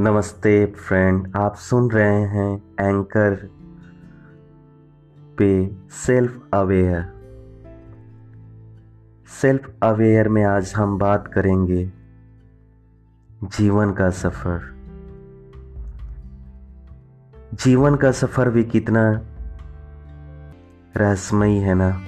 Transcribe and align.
नमस्ते 0.00 0.66
फ्रेंड, 0.66 1.32
आप 1.36 1.54
सुन 1.54 1.90
रहे 1.90 2.20
हैं 2.22 2.56
एंकर 2.80 3.50
पे 5.38 5.70
सेल्फ 5.90 6.48
अवेयर। 6.54 7.02
सेल्फ 9.42 9.74
अवेयर 9.82 10.28
में 10.28 10.44
आज 10.44 10.72
हम 10.76 10.98
बात 10.98 11.28
करेंगे 11.28 11.92
जीवन 13.44 13.92
का 13.92 14.10
सफ़र। 14.10 14.60
जीवन 17.54 17.94
का 17.94 18.10
सफ़र 18.10 18.50
भी 18.50 18.64
कितना 18.64 19.20
रहस्यमयी 20.96 21.58
है 21.58 21.74
ना? 21.74 22.00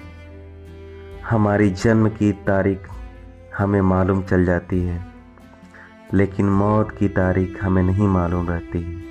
हमारी 1.30 1.70
जन्म 1.70 2.08
की 2.08 2.32
तारीख 2.32 2.88
हमें 3.58 3.80
मालूम 3.80 4.22
चल 4.22 4.44
जाती 4.44 4.82
है। 4.82 5.19
लेकिन 6.14 6.48
मौत 6.48 6.90
की 6.90 7.08
तारीख 7.08 7.64
हमें 7.64 7.82
नहीं 7.82 8.08
मालूम 8.08 8.48
रहती। 8.48 9.04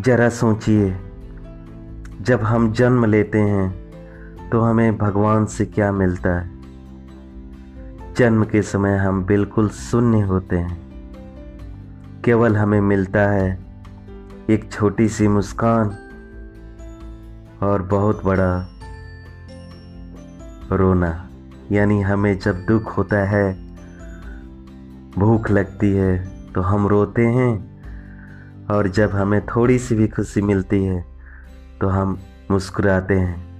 जरा 0.00 0.28
सोचिए, 0.28 0.96
जब 2.20 2.40
हम 2.40 2.72
जन्म 2.72 3.04
लेते 3.04 3.38
हैं 3.38 3.82
तो 4.50 4.60
हमें 4.60 4.98
भगवान 4.98 5.46
से 5.46 5.66
क्या 5.66 5.92
मिलता 5.92 6.40
है? 6.40 6.50
जन्म 8.14 8.44
के 8.44 8.62
समय 8.62 8.96
हम 8.96 9.24
बिल्कुल 9.24 9.68
शून्य 9.68 10.20
होते 10.20 10.58
हैं। 10.58 10.82
केवल 12.24 12.56
हमें 12.56 12.80
मिलता 12.80 13.20
है 13.20 13.58
एक 14.50 14.72
छोटी 14.72 15.08
सी 15.08 15.28
मुस्कान 15.28 15.88
और 17.62 17.82
बहुत 17.82 18.24
बड़ा 18.24 18.68
रोना। 20.72 21.28
यानी 21.72 22.00
हमें 22.02 22.38
जब 22.38 22.64
दुख 22.66 22.96
होता 22.96 23.24
है, 23.24 23.52
भूख 25.18 25.50
लगती 25.50 25.92
है 25.92 26.16
तो 26.52 26.60
हम 26.60 26.86
रोते 26.86 27.26
हैं। 27.26 27.72
और 28.70 28.88
जब 28.88 29.10
हमें 29.10 29.40
थोड़ी 29.46 29.78
सी 29.78 29.94
भी 29.94 30.08
खुशी 30.08 30.42
मिलती 30.42 30.84
है 30.84 31.04
तो 31.80 31.88
हम 31.88 32.18
मुस्कुराते 32.50 33.14
हैं। 33.14 33.52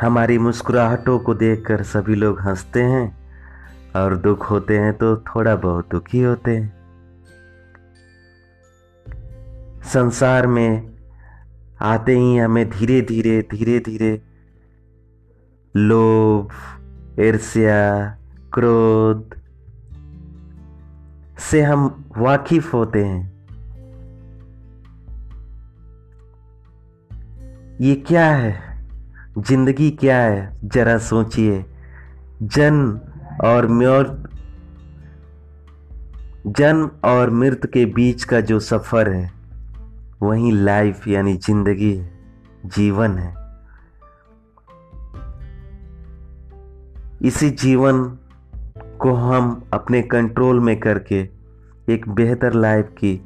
हमारी 0.00 0.38
मुस्कुराहटों 0.38 1.18
को 1.18 1.34
देखकर 1.34 1.82
सभी 1.82 2.14
लोग 2.14 2.40
हँसते 2.40 2.82
हैं 2.82 3.04
और 3.96 4.16
दुख 4.16 4.50
होते 4.50 4.78
हैं 4.78 4.92
तो 4.94 5.16
थोड़ा 5.16 5.56
बहुत 5.56 5.88
दुखी 5.90 6.22
होते 6.22 6.56
हैं। 6.56 6.72
संसार 9.84 10.46
में 10.46 10.90
आते 11.80 12.12
ही 12.12 12.36
हमें 12.36 12.70
धीरे 12.70 13.00
धीरे 13.00 13.40
धीरे 13.42 13.78
धीरे 13.80 14.22
लोभ, 15.76 16.50
ईर्ष्या, 17.20 18.04
क्रोध 18.52 19.34
से 21.38 21.62
हम 21.62 22.04
वाकिफ 22.18 22.74
होते 22.74 23.04
हैं। 23.04 23.32
ये 27.80 27.94
क्या 27.94 28.26
है? 28.26 28.78
ज़िंदगी 29.38 29.90
क्या 29.90 30.18
है? 30.18 30.60
जरा 30.64 30.98
सोचिए। 30.98 31.64
जन्म 32.42 33.00
और 33.44 33.66
मृत 33.66 34.22
जन्म 36.46 36.90
और 37.04 37.30
मृत्यु 37.30 37.70
के 37.72 37.84
बीच 37.84 38.24
का 38.24 38.40
जो 38.40 38.60
सफ़र 38.60 39.08
है, 39.10 39.32
वही 40.22 40.50
लाइफ 40.52 41.08
यानी 41.08 41.34
ज़िंदगी 41.34 41.96
है 41.96 42.12
जीवन 42.66 43.18
है। 43.18 43.39
इसी 47.22 47.50
जीवन 47.50 48.04
को 49.00 49.12
हम 49.12 49.64
अपने 49.72 50.02
कंट्रोल 50.02 50.60
में 50.60 50.80
करके 50.80 51.28
एक 51.88 52.08
बेहतर 52.08 52.52
लाइफ 52.52 52.88
की 52.98 53.20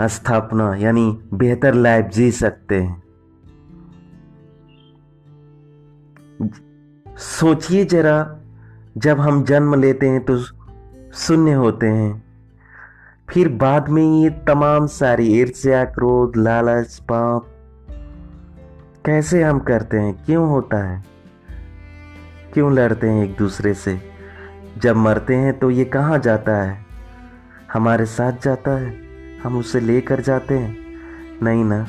स्थापना, 0.00 0.74
यानी 0.74 1.20
बेहतर 1.34 1.74
लाइफ 1.74 2.06
जी 2.06 2.30
सकते 2.30 2.80
हैं। 2.80 3.02
सोचिए 7.16 7.84
जरा, 7.84 8.36
जब 8.96 9.20
हम 9.20 9.42
जन्म 9.44 9.74
लेते 9.74 10.08
हैं 10.08 10.24
तो 10.24 10.38
शून्य 11.12 11.52
होते 11.52 11.86
हैं। 11.86 12.24
फिर 13.30 13.48
बाद 13.48 13.88
में 13.88 14.22
ये 14.22 14.30
तमाम 14.30 14.86
सारी 14.86 15.26
ईर्ष्या, 15.26 15.84
क्रोध, 15.84 16.36
लालच, 16.36 16.98
पाप 16.98 17.52
कैसे 19.06 19.42
हम 19.42 19.58
करते 19.58 19.96
हैं? 19.96 20.24
क्यों 20.24 20.48
होता 20.48 20.88
है? 20.88 21.04
क्यों 22.52 22.72
लड़ते 22.72 23.08
हैं 23.08 23.24
एक 23.24 23.36
दूसरे 23.36 23.74
से? 23.74 24.00
जब 24.78 24.96
मरते 24.96 25.34
हैं 25.34 25.58
तो 25.58 25.70
ये 25.70 25.84
कहाँ 25.84 26.18
जाता 26.18 26.62
है? 26.62 26.86
हमारे 27.72 28.04
साथ 28.06 28.32
जाता 28.42 28.70
है। 28.70 28.96
हम 29.38 29.58
उसे 29.58 29.80
लेकर 29.80 30.20
जाते 30.20 30.58
हैं। 30.58 30.76
नहीं 31.42 31.64
ना? 31.64 31.86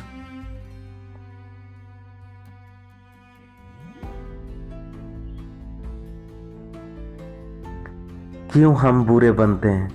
क्यों 8.53 8.75
हम 8.75 9.05
बुरे 9.05 9.31
बनते 9.31 9.69
हैं? 9.69 9.91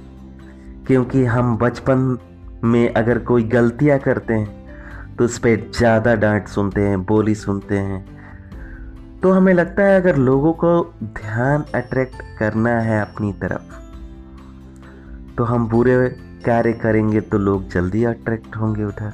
क्योंकि 0.85 1.25
हम 1.25 1.57
बचपन 1.57 2.19
में 2.65 2.95
अगर 2.95 3.19
कोई 3.19 3.43
गलतियाँ 3.43 3.99
करते 3.99 4.35
हैं 4.35 4.62
तो 5.19 5.25
उस 5.25 5.39
पर 5.39 5.71
ज़्यादा 5.77 6.15
डांट 6.17 6.49
सुनते 6.49 6.81
हैं, 6.81 7.05
बोली 7.05 7.35
सुनते 7.35 7.79
हैं। 7.79 9.21
तो 9.21 9.33
हमें 9.33 9.53
लगता 9.55 9.83
है 9.83 10.01
अगर 10.01 10.17
लोगों 10.19 10.53
को 10.55 10.73
ध्यान 11.15 11.65
अट्रैक्ट 11.75 12.23
करना 12.39 12.71
है 12.81 13.01
अपनी 13.01 13.33
तरफ़ 13.43 13.81
तो 15.37 15.45
हम 15.45 15.69
बुरे 15.69 16.09
कार्य 16.45 16.73
करेंगे 16.75 17.21
तो 17.23 17.39
लोग 17.39 17.69
जल्दी 17.71 18.05
अट्रैक्ट 18.05 18.57
होंगे 18.57 18.85
उधर। 18.85 19.13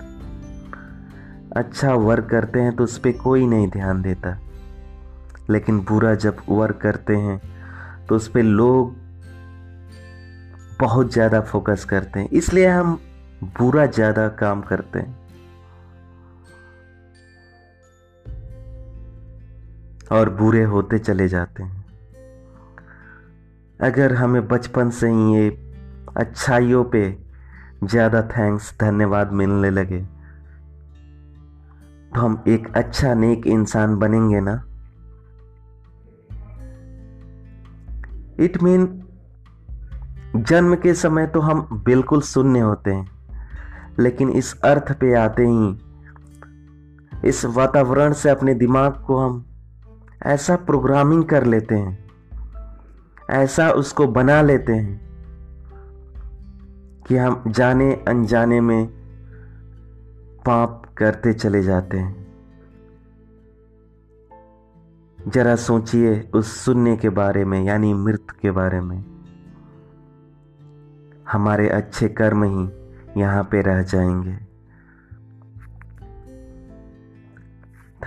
अच्छा 1.56 1.92
वर्क 1.96 2.28
करते 2.30 2.60
हैं 2.60 2.74
तो 2.76 2.84
उस 2.84 2.98
पर 2.98 3.12
कोई 3.18 3.46
नहीं 3.46 3.68
ध्यान 3.70 4.02
देता। 4.02 4.38
लेकिन 5.50 5.78
बुरा 5.80 6.14
जब 6.16 6.36
वर्क 6.48 6.78
करते 6.82 7.16
हैं 7.16 7.40
तो 8.08 8.16
उस 8.16 8.28
पर 8.28 8.42
लोग 8.42 8.94
बहुत 10.80 11.12
ज़्यादा 11.12 11.40
फोकस 11.42 11.84
करते 11.84 12.20
हैं। 12.20 12.28
इसलिए 12.30 12.66
हम 12.68 12.98
बुरा 13.58 13.86
ज़्यादा 13.88 14.28
काम 14.36 14.60
करते 14.62 14.98
हैं। 14.98 15.16
और 20.12 20.30
बुरे 20.30 20.62
होते 20.64 20.98
चले 20.98 21.28
जाते 21.28 21.62
हैं। 21.62 21.84
अगर 23.80 24.14
हमें 24.14 24.46
बचपन 24.48 24.90
से 24.90 25.08
ही 25.08 25.34
ये 25.34 25.48
अच्छाइयों 26.16 26.84
पे 26.84 27.02
ज़्यादा 27.84 28.22
थैंक्स 28.28 28.72
धन्यवाद 28.80 29.32
मिलने 29.32 29.70
लगे 29.70 30.00
तो 32.10 32.20
हम 32.20 32.42
एक 32.48 32.68
अच्छा 32.76 33.12
नेक 33.14 33.46
इंसान 33.46 33.96
बनेंगे 33.96 34.40
ना? 34.40 34.54
इट 38.40 38.62
मीन 38.62 38.86
जन्म 40.38 40.74
के 40.76 40.94
समय 40.94 41.26
तो 41.26 41.40
हम 41.40 41.82
बिल्कुल 41.84 42.20
शून्य 42.22 42.60
होते 42.60 42.90
हैं, 42.90 43.06
लेकिन 43.98 44.30
इस 44.30 44.54
अर्थ 44.60 44.92
पे 44.92 45.14
आते 45.14 45.46
ही, 45.46 45.68
इस 47.28 47.44
वातावरण 47.46 48.12
से 48.12 48.30
अपने 48.30 48.54
दिमाग 48.54 49.02
को 49.06 49.18
हम 49.18 49.44
ऐसा 50.26 50.56
प्रोग्रामिंग 50.56 51.24
कर 51.24 51.44
लेते 51.44 51.74
हैं। 51.74 52.08
ऐसा 53.30 53.70
उसको 53.70 54.06
बना 54.06 54.42
लेते 54.42 54.72
हैं 54.72 55.08
कि 57.08 57.16
हम 57.16 57.44
जाने 57.46 58.04
अनजाने 58.08 58.60
में 58.60 58.86
पाप 60.46 60.94
करते 60.98 61.32
चले 61.32 61.62
जाते 61.62 61.98
हैं। 61.98 62.28
जरा 65.28 65.56
सोचिए 65.56 66.30
उस 66.34 66.56
सुनने 66.56 66.96
के 66.96 67.08
बारे 67.08 67.44
में, 67.44 67.64
यानी 67.64 67.94
मृत्यु 67.94 68.38
के 68.42 68.50
बारे 68.50 68.80
में। 68.80 69.04
हमारे 71.32 71.68
अच्छे 71.68 72.08
कर्म 72.08 72.44
ही 72.44 72.70
यहाँ 73.20 73.44
पे 73.44 73.60
रह 73.60 73.82
जाएँगे। 73.82 74.36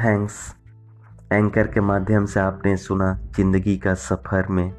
थैंक्स 0.04 0.56
एंकर 1.32 1.68
के 1.68 1.82
माध्यम 1.82 2.26
से 2.26 2.40
आपने 2.40 2.78
सुना 2.78 3.20
ज़िंदगी 3.36 3.78
का 3.78 3.94
सफ़र 3.94 4.48
में 4.48 4.74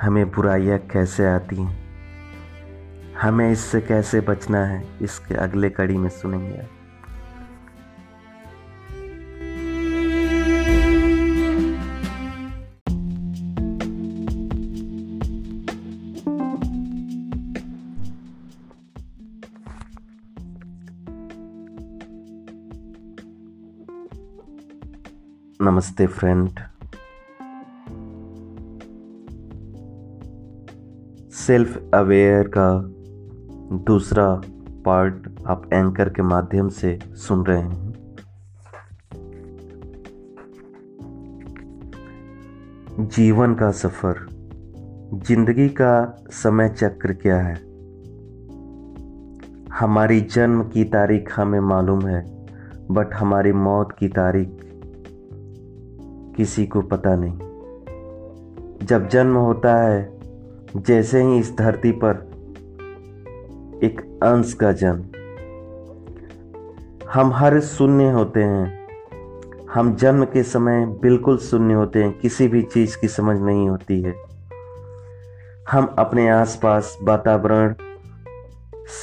हमें 0.00 0.30
बुराइयाँ 0.30 0.78
कैसे 0.78 1.26
आती 1.26 1.56
हैं? 1.56 1.82
हमें 3.20 3.52
इससे 3.52 3.80
कैसे 3.80 4.20
बचना 4.20 4.64
है? 4.64 4.84
इसके 5.02 5.34
अगले 5.34 5.70
कड़ी 5.70 5.98
में 5.98 6.08
सुनेंगे 6.08 6.81
नमस्ते 25.82 26.06
फ्रेंड 26.06 26.48
सेल्फ 31.32 31.90
अवेयर 31.94 32.48
का 32.48 32.82
दूसरा 33.76 34.40
पार्ट 34.84 35.28
आप 35.46 35.70
एंकर 35.72 36.08
के 36.08 36.22
माध्यम 36.22 36.68
से 36.68 36.98
सुन 37.04 37.44
रहे 37.46 37.62
हैं। 37.62 37.92
जीवन 43.00 43.54
का 43.54 43.70
सफ़र, 43.70 44.26
ज़िंदगी 45.14 45.68
का 45.68 46.24
समय 46.30 46.68
चक्र 46.68 47.12
क्या 47.12 47.40
है? 47.40 47.54
हमारी 49.72 50.20
जन्म 50.20 50.62
की 50.62 50.84
तारीख 50.84 51.40
हमें 51.40 51.60
मालूम 51.60 52.06
है 52.06 52.46
बट 52.90 53.14
हमारी 53.14 53.52
मौत 53.52 53.92
की 53.98 54.08
तारीख 54.08 54.68
किसी 56.36 56.66
को 56.66 56.80
पता 56.80 57.16
नहीं। 57.16 57.38
जब 58.86 59.08
जन्म 59.08 59.36
होता 59.36 59.76
है, 59.76 60.20
जैसे 60.76 61.22
ही 61.22 61.38
इस 61.38 61.56
धरती 61.58 61.92
पर 61.92 62.32
एक 63.84 64.20
अंश 64.22 64.52
का 64.52 64.72
जन्म। 64.72 65.04
हम 67.12 67.32
हर 67.32 67.60
शून्य 67.60 68.10
होते 68.10 68.42
हैं। 68.42 68.88
हम 69.74 69.94
जन्म 69.94 70.24
के 70.24 70.42
समय 70.42 70.86
बिल्कुल 70.86 71.38
शून्य 71.38 71.74
होते 71.74 72.04
हैं। 72.04 72.18
किसी 72.18 72.48
भी 72.48 72.62
चीज़ 72.62 72.98
की 73.00 73.08
समझ 73.08 73.40
नहीं 73.40 73.68
होती 73.68 74.02
है। 74.02 74.14
हम 75.70 75.94
अपने 75.98 76.28
आसपास 76.28 76.98
वातावरण 77.02 77.74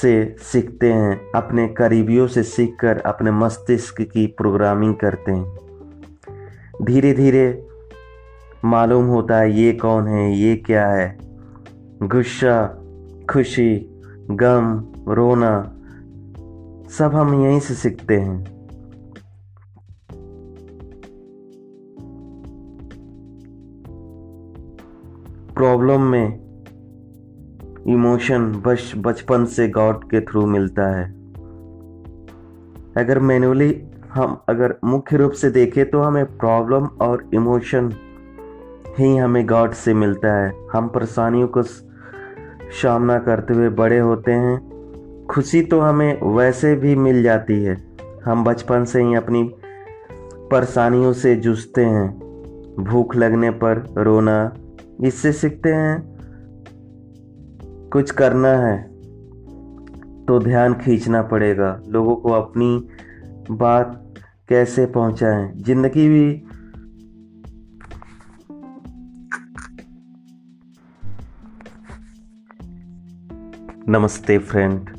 से 0.02 0.36
सीखते 0.38 0.92
हैं। 0.92 1.30
अपने 1.34 1.68
करीबियों 1.68 2.26
से 2.26 2.42
सीखकर 2.42 2.98
अपने 2.98 3.30
मस्तिष्क 3.30 4.02
की 4.02 4.26
प्रोग्रामिंग 4.26 4.94
करते 4.94 5.32
हैं। 5.32 5.69
धीरे 6.80 7.12
धीरे 7.12 7.66
मालूम 8.64 9.06
होता 9.06 9.36
है 9.36 9.52
ये 9.52 9.72
कौन 9.72 10.06
है, 10.06 10.36
ये 10.36 10.56
क्या 10.56 10.88
है। 10.88 11.18
गुस्सा, 12.02 12.82
खुशी, 13.30 14.02
गम, 14.30 14.84
रोना, 15.12 15.76
सब 16.90 17.10
हम 17.14 17.44
यहीं 17.44 17.60
से 17.60 17.74
सीखते 17.74 18.16
हैं। 18.16 18.60
प्रॉब्लम 25.54 26.00
में 26.00 26.40
इमोशन 27.86 28.52
बस 28.52 28.92
बचपन 28.96 29.44
से 29.44 29.68
गॉड 29.68 30.04
के 30.04 30.20
थ्रू 30.20 30.46
मिलता 30.46 31.00
है। 31.00 31.10
अगर 32.96 33.18
मैनुअली 33.18 33.89
हम 34.14 34.40
अगर 34.48 34.74
मुख्य 34.84 35.16
रूप 35.16 35.32
से 35.32 35.50
देखें 35.50 35.90
तो 35.90 36.00
हमें 36.00 36.24
प्रॉब्लम 36.38 36.86
और 37.00 37.28
इमोशन 37.34 37.90
ही 38.98 39.16
हमें 39.16 39.46
गॉड 39.46 39.72
से 39.72 39.94
मिलता 39.94 40.34
है। 40.34 40.52
हम 40.72 40.88
परेशानियों 40.88 41.48
को 41.48 41.62
सामना 41.62 43.18
करते 43.18 43.54
हुए 43.54 43.68
बड़े 43.68 43.98
होते 43.98 44.32
हैं। 44.32 45.26
खुशी 45.30 45.62
तो 45.62 45.80
हमें 45.80 46.20
वैसे 46.36 46.74
भी 46.74 46.94
मिल 46.96 47.22
जाती 47.22 47.62
है। 47.64 47.76
हम 48.24 48.44
बचपन 48.44 48.84
से 48.84 49.02
ही 49.02 49.14
अपनी 49.14 49.42
परेशानियों 50.52 51.12
से 51.12 51.34
जूझते 51.36 51.84
हैं। 51.84 52.08
भूख 52.80 53.16
लगने 53.16 53.50
पर 53.50 53.84
रोना, 53.98 54.52
इससे 55.04 55.32
सीखते 55.32 55.72
हैं 55.72 56.18
कुछ 57.92 58.10
करना 58.10 58.48
है 58.48 58.82
तो 60.26 60.38
ध्यान 60.38 60.74
खींचना 60.74 61.22
पड़ेगा। 61.22 61.78
लोगों 61.88 62.16
को 62.16 62.32
अपनी 62.32 62.88
बात 63.50 64.14
कैसे 64.48 64.86
पहुंचाएँ? 64.86 65.52
ज़िंदगी 65.56 66.08
भी 66.08 66.42
नमस्ते 73.88 74.38
फ्रेंड 74.38 74.90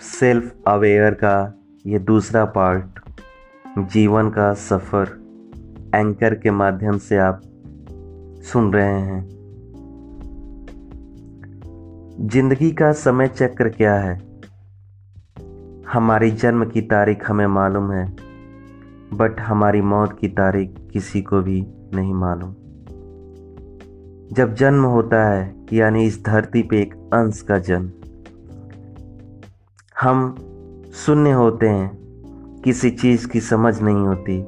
सेल्फ 0.00 0.54
अवेयर 0.68 1.10
का 1.10 1.62
ये 1.86 1.98
दूसरा 1.98 2.44
पार्ट 2.44 3.00
जीवन 3.78 4.30
का 4.30 4.54
सफ़र 4.54 5.08
एंकर 5.94 6.34
के 6.34 6.50
माध्यम 6.50 6.98
से 6.98 7.18
आप 7.18 7.40
सुन 8.42 8.72
रहे 8.72 9.00
हैं। 9.00 9.28
ज़िंदगी 12.28 12.70
का 12.70 12.92
समय 12.92 13.28
चक्र 13.28 13.68
क्या 13.68 13.94
है? 13.94 14.31
हमारी 15.92 16.30
जन्म 16.30 16.64
की 16.64 16.80
तारीख 16.80 17.30
हमें 17.30 17.46
मालूम 17.46 17.92
है, 17.92 18.16
बट 19.14 19.40
हमारी 19.40 19.80
मौत 19.80 20.18
की 20.20 20.28
तारीख 20.28 20.74
किसी 20.92 21.22
को 21.22 21.40
भी 21.40 21.66
नहीं 21.94 22.14
मालूम। 22.14 22.54
जब 24.32 24.54
जन्म 24.54 24.84
होता 24.84 25.28
है, 25.28 25.54
यानी 25.72 26.06
इस 26.06 26.24
धरती 26.24 26.62
पे 26.62 26.80
एक 26.80 26.94
अंश 26.94 27.40
का 27.40 27.58
जन्म, 27.58 27.90
हम 30.00 30.34
शून्य 30.94 31.30
होते 31.30 31.68
हैं, 31.68 31.98
किसी 32.64 32.90
चीज़ 32.90 33.28
की 33.28 33.40
समझ 33.40 33.82
नहीं 33.82 34.06
होती। 34.06 34.46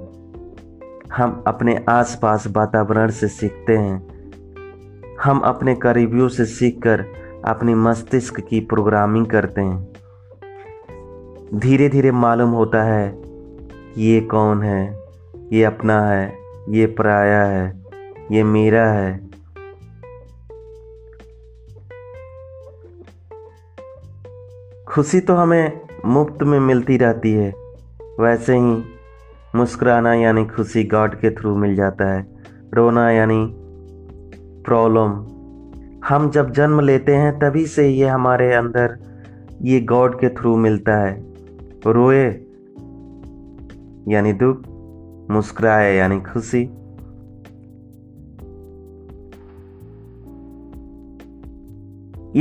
हम 1.12 1.44
अपने 1.46 1.84
आसपास 1.88 2.44
वातावरण 2.46 3.10
से 3.10 3.28
सीखते 3.28 3.76
हैं। 3.76 4.06
हम 5.24 5.38
अपने 5.38 5.74
करीबियों 5.74 6.28
से 6.28 6.44
सीखकर 6.44 7.04
अपनी 7.44 7.74
मस्तिष्क 7.74 8.40
की 8.40 8.60
प्रोग्रामिंग 8.60 9.26
करते 9.26 9.60
हैं। 9.60 9.93
धीरे 11.54 11.88
धीरे 11.88 12.10
मालूम 12.10 12.50
होता 12.50 12.82
है 12.82 13.06
ये 13.98 14.20
कौन 14.20 14.62
है, 14.62 14.82
ये 15.52 15.62
अपना 15.64 16.00
है, 16.00 16.32
ये 16.68 16.86
पराया 16.86 17.42
है, 17.44 17.66
ये 18.32 18.42
मेरा 18.44 18.86
है। 18.86 19.18
खुशी 24.88 25.20
तो 25.20 25.34
हमें 25.34 25.80
मुफ़्त 26.04 26.42
में 26.42 26.58
मिलती 26.60 26.96
रहती 26.96 27.32
है, 27.32 27.52
वैसे 28.20 28.56
ही 28.56 28.82
मुस्कुराना 29.54 30.14
यानी 30.14 30.44
खुशी 30.46 30.84
गॉड 30.84 31.14
के 31.14 31.30
थ्रू 31.30 31.54
मिल 31.56 31.74
जाता 31.76 32.12
है, 32.12 32.26
रोना 32.74 33.10
यानी 33.10 33.46
प्रॉब्लम। 34.66 35.12
हम 36.08 36.30
जब 36.30 36.50
जन्म 36.52 36.80
लेते 36.80 37.14
हैं 37.14 37.38
तभी 37.38 37.66
से 37.66 37.88
ये 37.88 38.06
हमारे 38.06 38.52
अंदर 38.54 38.98
ये 39.62 39.80
गॉड 39.80 40.18
के 40.20 40.28
थ्रू 40.28 40.56
मिलता 40.56 40.96
है। 40.96 41.33
रोए, 41.92 42.26
यानी 44.08 44.32
दुख, 44.32 44.62
मुस्कुराए, 45.30 45.96
यानी 45.96 46.20
खुशी। 46.20 46.70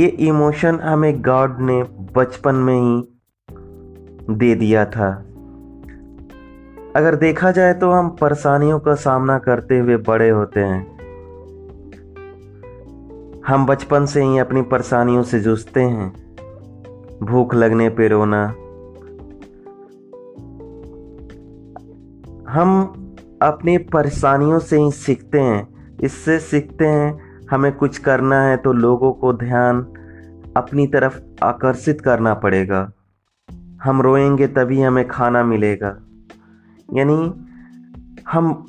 ये 0.00 0.06
इमोशन 0.06 0.80
हमें 0.80 1.22
गॉड 1.22 1.60
ने 1.60 1.82
बचपन 2.16 2.54
में 2.54 2.80
ही 2.80 3.08
दे 4.30 4.54
दिया 4.54 4.84
था। 4.84 5.24
अगर 6.96 7.14
देखा 7.14 7.50
जाए 7.50 7.74
तो 7.74 7.90
हम 7.90 8.08
परेशानियों 8.08 8.80
का 8.80 8.94
सामना 8.94 9.38
करते 9.38 9.78
हुए 9.78 9.96
बड़े 9.96 10.28
होते 10.28 10.60
हैं। 10.60 10.94
हम 13.46 13.66
बचपन 13.66 14.06
से 14.06 14.22
ही 14.22 14.38
अपनी 14.38 14.62
परेशानियों 14.62 15.22
से 15.22 15.40
जूझते 15.40 15.82
हैं। 15.82 16.24
भूख 17.22 17.54
लगने 17.54 17.88
पे 17.88 18.08
रोना 18.08 18.54
हम 22.54 22.86
अपनी 23.42 23.78
परेशानियों 23.78 24.58
से 24.58 24.78
ही 24.78 24.90
सीखते 24.90 25.40
हैं। 25.40 25.96
इससे 26.00 26.38
सीखते 26.38 26.86
हैं, 26.86 27.20
हमें 27.50 27.72
कुछ 27.72 27.98
करना 27.98 28.42
है 28.42 28.56
तो 28.56 28.72
लोगों 28.72 29.12
को 29.12 29.32
ध्यान 29.32 29.80
अपनी 30.56 30.86
तरफ़ 30.86 31.44
आकर्षित 31.44 32.00
करना 32.00 32.34
पड़ेगा। 32.34 32.92
हम 33.82 34.02
रोएँगे 34.02 34.46
तभी 34.46 34.80
हमें 34.82 35.08
खाना 35.08 35.44
मिलेगा। 35.44 35.98
यानी 36.94 37.34
हम 38.28 38.66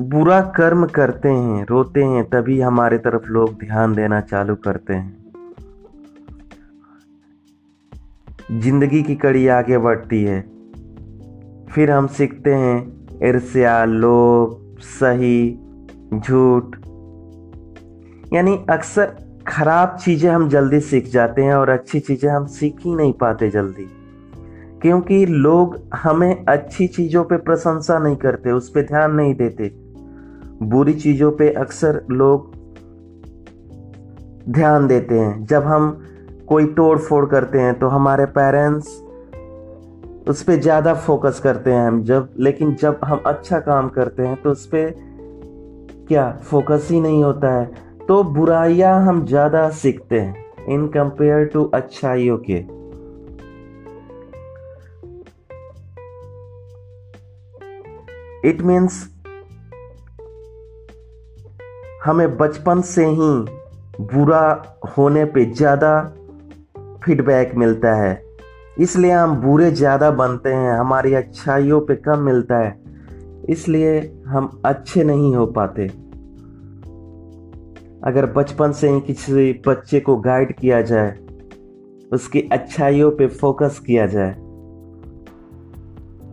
बुरा 0.00 0.40
कर्म 0.40 0.86
करते 0.86 1.28
हैं, 1.28 1.66
रोते 1.70 2.04
हैं, 2.04 2.24
तभी 2.24 2.60
हमारे 2.60 2.98
तरफ़ 2.98 3.26
लोग 3.26 3.58
ध्यान 3.60 3.94
देना 3.94 4.20
चालू 4.20 4.54
करते 4.54 4.94
हैं। 4.94 5.32
ज़िंदगी 8.60 9.02
की 9.02 9.14
कड़ी 9.14 9.48
आगे 9.48 9.78
बढ़ती 9.78 10.24
है। 10.24 10.40
फिर 11.70 11.90
हम 11.90 12.06
सीखते 12.06 12.54
हैं 12.54 12.97
ईर्ष्या, 13.24 13.84
लोभ, 13.84 14.76
सही, 14.80 15.58
झूठ। 16.14 16.76
यानी 18.32 18.64
अक्सर 18.70 19.16
खराब 19.48 19.96
चीज़ें 19.96 20.30
हम 20.30 20.48
जल्दी 20.48 20.80
सीख 20.80 21.08
जाते 21.08 21.42
हैं 21.42 21.54
और 21.54 21.68
अच्छी 21.68 22.00
चीज़ें 22.00 22.30
हम 22.30 22.46
सीख 22.46 22.76
ही 22.80 22.94
नहीं 22.94 23.12
पाते 23.12 23.50
जल्दी। 23.50 23.86
क्योंकि 24.82 25.26
लोग 25.26 25.80
हमें 25.94 26.44
अच्छी 26.44 26.86
चीज़ों 26.86 27.24
पे 27.24 27.36
प्रशंसा 27.36 27.98
नहीं 27.98 28.16
करते, 28.16 28.50
उस 28.50 28.68
पर 28.68 28.82
ध्यान 28.82 29.14
नहीं 29.14 29.34
देते। 29.34 29.72
बुरी 30.62 30.94
चीज़ों 30.94 31.32
पे 31.32 31.50
अक्सर 31.50 32.06
लोग 32.10 32.52
ध्यान 34.48 34.86
देते 34.86 35.18
हैं। 35.18 35.46
जब 35.46 35.62
हम 35.62 36.04
कोई 36.48 36.66
तोड़ 36.66 36.98
फोड़ 36.98 37.26
करते 37.26 37.58
हैं 37.58 37.78
तो 37.78 37.88
हमारे 37.88 38.24
पेरेंट्स 38.24 39.07
उस 40.28 40.42
पर 40.42 40.56
ज़्यादा 40.56 40.92
फोकस 40.94 41.40
करते 41.40 41.72
हैं 41.72 41.86
हम 41.86 42.02
जब, 42.04 42.28
लेकिन 42.38 42.74
जब 42.74 43.00
हम 43.04 43.22
अच्छा 43.26 43.58
काम 43.60 43.88
करते 43.88 44.22
हैं 44.22 44.36
तो 44.42 44.50
उस 44.50 44.66
पर 44.66 44.94
क्या 46.08 46.30
फोकस 46.44 46.88
ही 46.90 47.00
नहीं 47.00 47.22
होता 47.24 47.52
है। 47.52 47.64
तो 48.08 48.22
बुराइयाँ 48.24 49.00
हम 49.06 49.24
ज़्यादा 49.26 49.68
सीखते 49.70 50.20
हैं 50.20 50.66
इन 50.68 50.86
कंपेयर 50.88 51.44
टू 51.44 51.64
अच्छाइयों 51.74 52.38
के। 52.50 52.58
इट 58.48 58.62
मीन्स 58.62 59.02
हमें 62.04 62.36
बचपन 62.36 62.80
से 62.82 63.06
ही 63.06 63.32
बुरा 64.12 64.46
होने 64.96 65.24
पे 65.24 65.44
ज़्यादा 65.44 66.00
फीडबैक 67.04 67.54
मिलता 67.54 67.94
है। 67.94 68.27
इसलिए 68.78 69.12
हम 69.12 69.34
बुरे 69.36 69.70
ज़्यादा 69.70 70.10
बनते 70.10 70.48
हैं, 70.48 70.72
हमारी 70.72 71.14
अच्छाइयों 71.14 71.80
पे 71.80 71.94
कम 71.96 72.18
मिलता 72.20 72.58
है। 72.58 72.76
इसलिए 73.48 73.98
हम 74.26 74.60
अच्छे 74.64 75.04
नहीं 75.04 75.34
हो 75.34 75.46
पाते। 75.52 75.86
अगर 78.04 78.26
बचपन 78.32 78.72
से 78.72 78.88
ही 78.90 79.00
किसी 79.00 79.52
बच्चे 79.66 80.00
को 80.00 80.16
गाइड 80.18 80.52
किया 80.52 80.80
जाए, 80.82 81.16
उसकी 82.12 82.40
अच्छाइयों 82.52 83.10
पे 83.10 83.26
फोकस 83.28 83.78
किया 83.86 84.06
जाए 84.06 84.32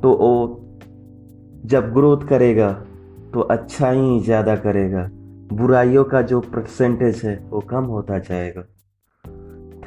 तो 0.01 0.11
वो 0.13 0.61
जब 1.65 1.91
ग्रोथ 1.93 2.27
करेगा 2.27 2.71
तो 3.33 3.41
अच्छा 3.41 3.89
ही 3.89 4.19
ज़्यादा 4.19 4.55
करेगा। 4.57 5.07
बुराइयों 5.53 6.03
का 6.03 6.21
जो 6.21 6.39
परसेंटेज 6.41 7.21
है, 7.25 7.35
वो 7.49 7.59
कम 7.61 7.83
होता 7.85 8.19
जाएगा। 8.19 8.61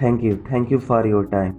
Thank 0.02 0.24
you 0.24 0.36
thank 0.50 0.72
you 0.72 0.78
for 0.80 1.06
your 1.06 1.24
time 1.26 1.52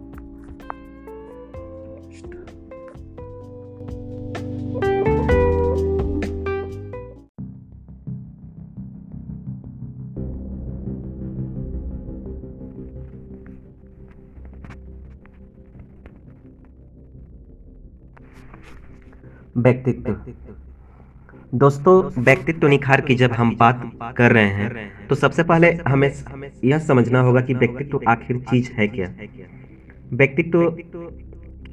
व्यक्तित्व। 19.60 20.16
दोस्तों, 21.54 22.24
व्यक्तित्व 22.24 22.68
निखार 22.68 23.02
की 23.02 23.16
जब 23.16 23.32
हम 23.34 23.56
बात 23.56 23.82
कर 24.18 24.32
रहे 24.32 24.50
हैं 24.50 25.08
तो 25.08 25.16
सबसे 25.16 25.44
पहले 25.44 25.72
हमें 25.88 26.12
यह 26.64 26.80
समझना 26.80 27.22
होगा 27.22 27.42
कि 27.42 27.54
व्यक्तित्व 27.56 28.00
आखिर 28.08 28.40
चीज़ 28.50 28.72
है 28.74 28.88
क्या। 28.88 29.14
व्यक्तित्व 30.14 30.70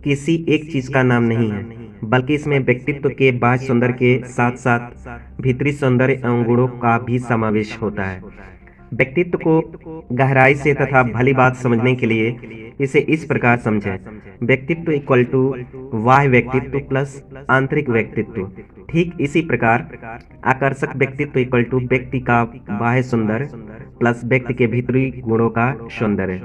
किसी 0.04 0.34
एक 0.48 0.70
चीज़ 0.72 0.90
का 0.92 1.02
नाम 1.02 1.22
नहीं 1.24 1.50
है, 1.50 1.64
बल्कि 2.04 2.34
इसमें 2.34 2.58
व्यक्तित्व 2.60 3.08
के 3.10 3.30
बाह्य 3.38 3.66
सौंदर्य 3.66 3.92
के 3.92 4.18
साथ 4.28 4.56
साथ 4.58 5.40
भीतरी 5.40 5.72
सौंदर्य 5.74 6.12
एवं 6.14 6.44
गुणों 6.44 6.66
का 6.78 6.98
भी 6.98 7.18
समावेश 7.20 7.78
होता 7.82 8.04
है। 8.04 8.20
व्यक्तित्व 8.94 9.38
को 9.38 9.60
गहराई 10.12 10.54
से 10.54 10.74
तथा 10.74 11.02
भली 11.02 11.32
बात 11.32 11.56
समझने 11.56 11.94
के 11.94 12.06
लिए 12.06 12.36
इसे 12.80 12.98
इस 13.08 13.24
प्रकार 13.24 13.58
समझें। 13.58 13.96
व्यक्तित्व 14.42 14.92
इक्वल 14.92 15.24
टू 15.24 15.42
वाह 16.04 16.24
व्यक्तित्व 16.24 16.78
प्लस 16.78 17.22
आंतरिक 17.50 17.88
व्यक्तित्व। 17.88 18.44
ठीक 18.90 19.16
इसी 19.20 19.40
प्रकार 19.42 19.88
आकर्षक 20.44 20.96
व्यक्तित्व 20.96 21.40
इक्वल 21.40 21.62
टू 21.62 21.80
व्यक्ति 21.80 22.20
का 22.20 22.42
बाह्य 22.70 23.02
सुंदर 23.02 23.48
प्लस 24.00 24.20
व्यक्ति 24.24 24.54
के 24.54 24.66
भीतरी 24.66 25.10
गुणों 25.18 25.48
का 25.50 25.72
सौंदर्य। 25.98 26.40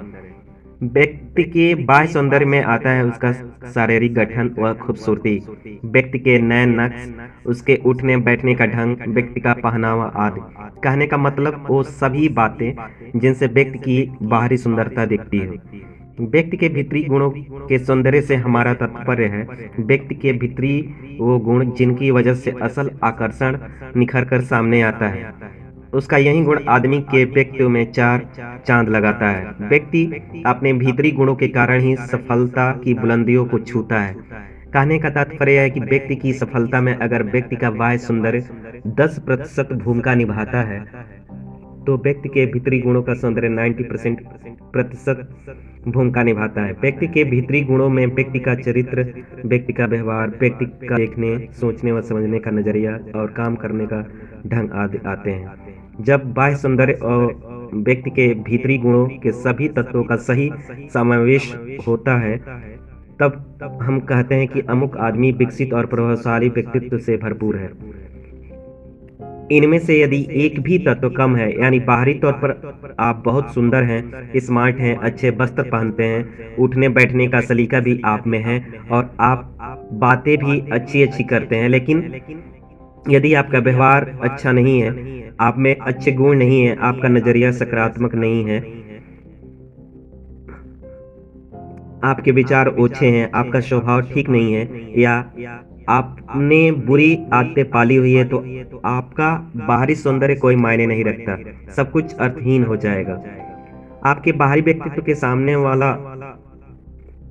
व्यक्ति 0.84 1.44
के 1.44 1.74
बाह्य 1.76 2.08
सौंदर्य 2.08 2.46
में 2.46 2.62
आता 2.62 2.90
है 2.90 3.06
उसका 3.06 3.32
शारीरिक 3.72 4.14
गठन 4.14 4.50
व 4.60 4.74
खूबसूरती। 4.74 5.38
व्यक्ति 5.86 6.20
के 6.20 6.40
नए 6.40 6.66
नक्श, 6.66 7.14
उसके 7.46 7.76
उठने 7.86 8.18
बैठने 8.18 8.56
का 8.56 8.66
ढंग, 8.66 8.98
व्यक्ति 9.08 9.42
का 9.42 9.54
पहनावा 9.54 10.06
आदि। 10.16 10.42
कहने 10.84 11.08
का 11.08 11.18
मतलब 11.18 11.66
वो 11.70 11.84
सभी 11.84 12.30
बातें 12.30 12.74
जिनसे 13.16 13.48
व्यक्ति 13.48 13.80
की 13.80 14.12
बाहरी 14.24 14.58
सुंदरता 14.58 15.06
दिखती 15.06 15.38
है। 15.38 15.48
व्यक्ति 16.20 16.58
के 16.58 16.70
भीतरी 16.70 17.04
गुणों 17.04 17.30
के 17.68 17.80
सौंदर्य 17.80 18.22
से 18.22 18.36
हमारा 18.36 18.74
तात्पर्य 18.74 19.26
है, 19.26 19.48
व्यक्ति 19.80 20.16
के 20.16 20.34
भीतरी 20.34 20.82
वो 21.20 21.40
गुण 21.40 21.72
जिनकी 21.72 22.12
वजह 22.12 22.34
से 22.34 22.52
असल 22.62 22.92
आकर्षण 23.04 23.58
निखर 23.96 24.26
कर 24.26 24.42
सामने 24.42 24.82
आता 24.82 25.08
है। 25.08 25.34
उसका 25.94 26.18
यही 26.18 26.42
गुण 26.42 26.60
आदमी 26.70 27.00
के 27.02 27.24
व्यक्तित्व 27.26 27.70
में 27.70 27.92
चार 27.92 28.26
चाँद 28.68 28.90
लगाता 28.90 29.30
है। 29.30 29.70
व्यक्ति 29.70 30.04
अपने 30.46 30.74
भीतरी 30.74 31.12
गुणों 31.12 31.36
के 31.36 31.48
कारण 31.48 31.82
ही 31.82 31.96
सफलता 31.96 32.72
की 32.84 32.94
बुलंदियों 32.94 33.46
को 33.46 33.60
छूता 33.60 34.00
है। 34.00 34.16
कहने 34.74 35.00
का 35.00 35.10
तात्पर्य 35.10 35.60
है 35.60 35.70
कि 35.70 35.80
व्यक्ति 35.80 36.16
की 36.16 36.34
सफलता 36.34 36.82
में 36.82 36.94
अगर 36.96 37.24
व्यक्ति 37.24 37.56
का 37.56 37.72
बाह्य 37.72 37.98
सुंदर 37.98 38.40
10 38.98 39.20
प्रतिशत 39.20 39.74
भूमिका 39.74 40.16
निभाता 40.16 40.62
है 40.62 40.80
तो 41.88 41.96
व्यक्ति 41.98 42.30
के 42.30 42.46
भीतरी 42.46 42.80
गुणों 42.80 43.02
का 43.04 43.14
सौंदर्य 43.14 43.50
90 43.50 43.84
परसेंट 43.84 44.20
प्रतिशत 44.74 45.28
भूमिका 45.88 46.24
निभाता 46.24 46.66
है। 46.66 46.74
व्यक्ति 46.74 47.08
के 47.08 47.24
भीतरी 47.24 47.62
गुणों 47.62 47.90
में 47.90 48.06
व्यक्ति 48.08 48.40
का 48.40 48.54
चरित्र, 48.56 49.06
व्यक्ति 49.46 49.74
का 49.74 49.86
व्यवहार, 49.86 50.30
व्यक्ति 50.40 50.66
का 50.66 50.98
देखने, 50.98 51.36
सोचने 51.52 51.92
व 51.92 52.02
समझने 52.02 52.40
का 52.40 52.52
नज़रिया 52.52 52.92
और 53.16 53.34
काम 53.38 53.56
करने 53.56 53.86
का 53.86 54.02
ढंग 54.48 54.72
आदि 54.74 55.00
आते 55.08 55.32
हैं। 55.32 55.80
जब 56.02 56.34
बाह्य 56.34 56.56
सौंदर्य 56.56 56.94
और 56.94 57.70
व्यक्ति 57.74 58.10
के 58.10 58.34
भीतरी 58.34 58.78
गुणों 58.78 59.06
के 59.24 59.32
सभी 59.32 59.68
तत्वों 59.68 60.04
का 60.04 60.16
सही 60.16 60.52
समावेश 60.94 61.54
होता 61.88 62.18
है, 62.20 62.38
तब 63.20 63.80
हम 63.82 64.00
कहते 64.00 64.36
हैं 64.36 64.48
कि 64.48 64.62
अमुक 64.70 64.98
आदमी 64.98 65.32
विकसित 65.32 65.74
और 65.74 65.86
प्रभावशाली 65.86 66.50
व्यक्तित्व 66.50 66.98
से 66.98 67.18
भरपूर 67.18 67.56
है। 67.56 67.70
इनमें 69.52 69.78
से 69.80 70.00
यदि 70.02 70.28
एक 70.36 70.60
भी 70.60 70.78
तत्व 70.78 71.10
कम 71.10 71.36
है, 71.36 71.50
यानी 71.62 71.80
बाहरी 71.80 72.14
तौर 72.14 72.34
पर 72.34 72.96
आप 73.00 73.22
बहुत 73.26 73.54
सुंदर 73.54 73.84
हैं, 73.84 74.32
स्मार्ट 74.40 74.78
हैं, 74.78 74.96
अच्छे 74.98 75.30
वस्त्र 75.30 75.64
पहनते 75.64 76.04
हैं, 76.04 76.56
उठने 76.56 76.90
बैठने 76.90 77.28
का 77.28 77.42
सलीका 77.42 77.80
भी 77.80 78.02
आप 78.06 78.28
में 78.28 78.40
है, 78.40 78.64
और 78.92 79.10
आप 79.20 79.58
बातें 79.94 80.38
भी 80.38 80.60
अच्छी 80.72 81.04
अच्छी 81.04 81.24
करते 81.24 81.56
हैं, 81.56 81.70
लेकिन 81.70 82.22
यदि 83.06 83.34
आपका 83.34 83.60
व्यवहार 83.60 84.06
अच्छा 84.24 84.52
नहीं 84.52 84.80
है, 84.82 84.90
आप 85.40 85.58
में 85.58 85.76
अच्छे 85.76 86.12
गुण 86.12 86.38
नहीं 86.38 86.62
है, 86.62 86.76
आपका 86.80 87.10
नज़रिया 87.10 87.52
सकारात्मक 87.52 88.16
नहीं 88.16 88.44
है, 88.46 88.60
आपके 92.04 92.32
विचार 92.32 92.68
ओछे 92.80 93.08
हैं, 93.08 93.30
आपका 93.36 93.60
स्वभाव 93.60 94.02
ठीक 94.04 94.30
नहीं 94.30 94.54
है, 94.54 94.70
या 94.98 95.18
आपने 95.90 96.72
बुरी 96.72 97.18
आदतें 97.34 97.70
पाली 97.70 97.96
हुई 97.96 98.14
है 98.14 98.24
तो 98.26 98.38
आपका 98.86 99.34
बाहरी 99.68 99.96
सौंदर्य 99.96 100.36
कोई 100.36 100.56
मायने 100.58 100.86
नहीं 100.86 101.04
रखता, 101.06 101.38
सब 101.74 101.92
कुछ 101.92 102.16
अर्थहीन 102.16 102.64
हो 102.64 102.76
जाएगा। 102.78 103.22
आपके 104.06 104.32
बाहरी 104.34 104.62
व्यक्तित्व 104.62 105.02
के 105.02 105.16
सामने 105.16 105.56
वाला 105.58 105.92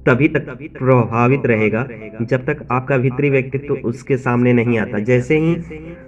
तभी 0.07 0.29
तक 0.29 0.47
प्रभावित 0.79 1.47
रहेगा। 1.47 1.87
जब 2.23 2.45
तक 2.45 2.67
आपका 2.73 2.97
भीतरी 2.99 3.31
व्यक्तित्व 3.31 3.75
उसके 3.75 4.17
सामने 4.17 4.53
नहीं 4.53 4.79
आता, 4.79 4.99
जैसे 4.99 5.39
ही 5.39 5.57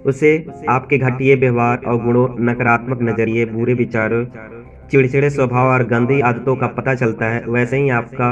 उसे 0.05 0.45
आपके 0.69 0.97
घटिया 0.97 1.35
व्यवहार 1.35 1.81
और 1.87 2.03
गुणों, 2.03 2.27
नकारात्मक 2.39 3.01
नज़रिए, 3.01 3.45
बुरे 3.45 3.73
विचारों, 3.73 4.25
चिड़चिड़े 4.91 5.29
स्वभाव 5.29 5.67
और 5.67 5.83
गंदी 5.83 6.19
आदतों 6.21 6.55
का 6.55 6.67
पता 6.67 6.95
चलता 6.95 7.25
है, 7.25 7.43
वैसे 7.47 7.77
ही 7.77 7.89
आपका 7.89 8.31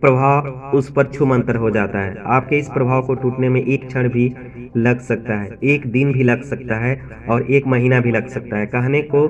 प्रभाव 0.00 0.70
उस 0.74 0.90
पर 0.92 1.06
छुमंतर 1.06 1.56
हो 1.56 1.70
जाता 1.70 1.98
है। 1.98 2.22
आपके 2.26 2.58
इस 2.58 2.68
प्रभाव 2.68 3.02
को 3.02 3.14
टूटने 3.14 3.48
में 3.48 3.60
एक 3.62 3.86
क्षण 3.86 4.08
भी 4.08 4.32
लग 4.76 5.00
सकता 5.00 5.34
है, 5.34 5.56
एक 5.64 5.86
दिन 5.86 6.12
भी 6.12 6.22
लग 6.22 6.42
सकता 6.42 6.76
है 6.76 7.00
और 7.28 7.50
एक 7.50 7.66
महीना 7.66 8.00
भी 8.00 8.10
लग 8.10 8.28
सकता 8.28 8.56
है। 8.56 8.66
कहने 8.66 9.02
को 9.14 9.28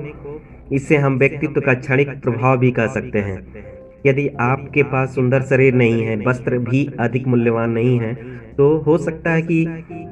इससे 0.71 0.97
हम 0.97 1.17
व्यक्तित्व 1.17 1.61
का 1.61 1.73
क्षणिक 1.73 2.09
प्रभाव 2.09 2.57
भी 2.57 2.71
कह 2.71 2.87
सकते 2.87 3.19
हैं। 3.19 3.76
यदि 4.05 4.27
आपके 4.41 4.83
पास 4.85 5.13
सुंदर 5.15 5.41
शरीर 5.43 5.73
नहीं 5.73 6.01
है, 6.01 6.15
वस्त्र 6.17 6.57
भी 6.59 6.85
अधिक 6.99 7.27
मूल्यवान 7.27 7.69
नहीं 7.71 7.99
है 7.99 8.13
तो 8.57 8.77
हो 8.81 8.97
सकता 8.97 9.31
है 9.31 9.41
कि 9.43 9.63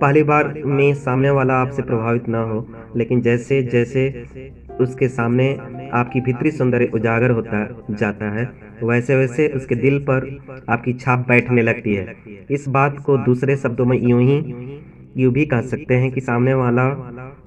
पहली 0.01 0.23
बार 0.23 0.53
में 0.65 0.93
सामने 0.95 1.29
वाला 1.31 1.53
आपसे 1.55 1.81
प्रभावित 1.81 2.27
ना 2.27 2.41
हो, 2.43 2.67
लेकिन 2.95 3.21
जैसे 3.21 3.61
जैसे 3.65 4.07
उसके 4.79 5.07
सामने 5.09 5.47
आपकी 5.93 6.21
भीतरी 6.21 6.51
सौंदर्य 6.51 6.89
उजागर 6.93 7.31
होता 7.31 7.65
जाता 7.91 8.29
है, 8.31 8.45
वैसे 8.83 9.15
वैसे 9.15 9.47
उसके 9.51 9.75
दिल 9.77 9.97
पर 10.05 10.31
आपकी 10.67 10.93
छाप 10.95 11.25
बैठने 11.27 11.61
लगती 11.61 11.93
है। 11.93 12.11
इस 12.49 12.67
बात 12.69 12.99
को 12.99 13.17
दूसरे 13.19 13.55
शब्दों 13.57 13.85
में 13.85 13.97
यूँ 13.99 14.21
ही 14.21 14.39
यूँ 15.15 15.31
भी 15.33 15.45
कह 15.45 15.61
सकते 15.61 15.95
हैं 15.95 16.11
कि 16.11 16.21
सामने 16.21 16.53
वाला, 16.53 16.89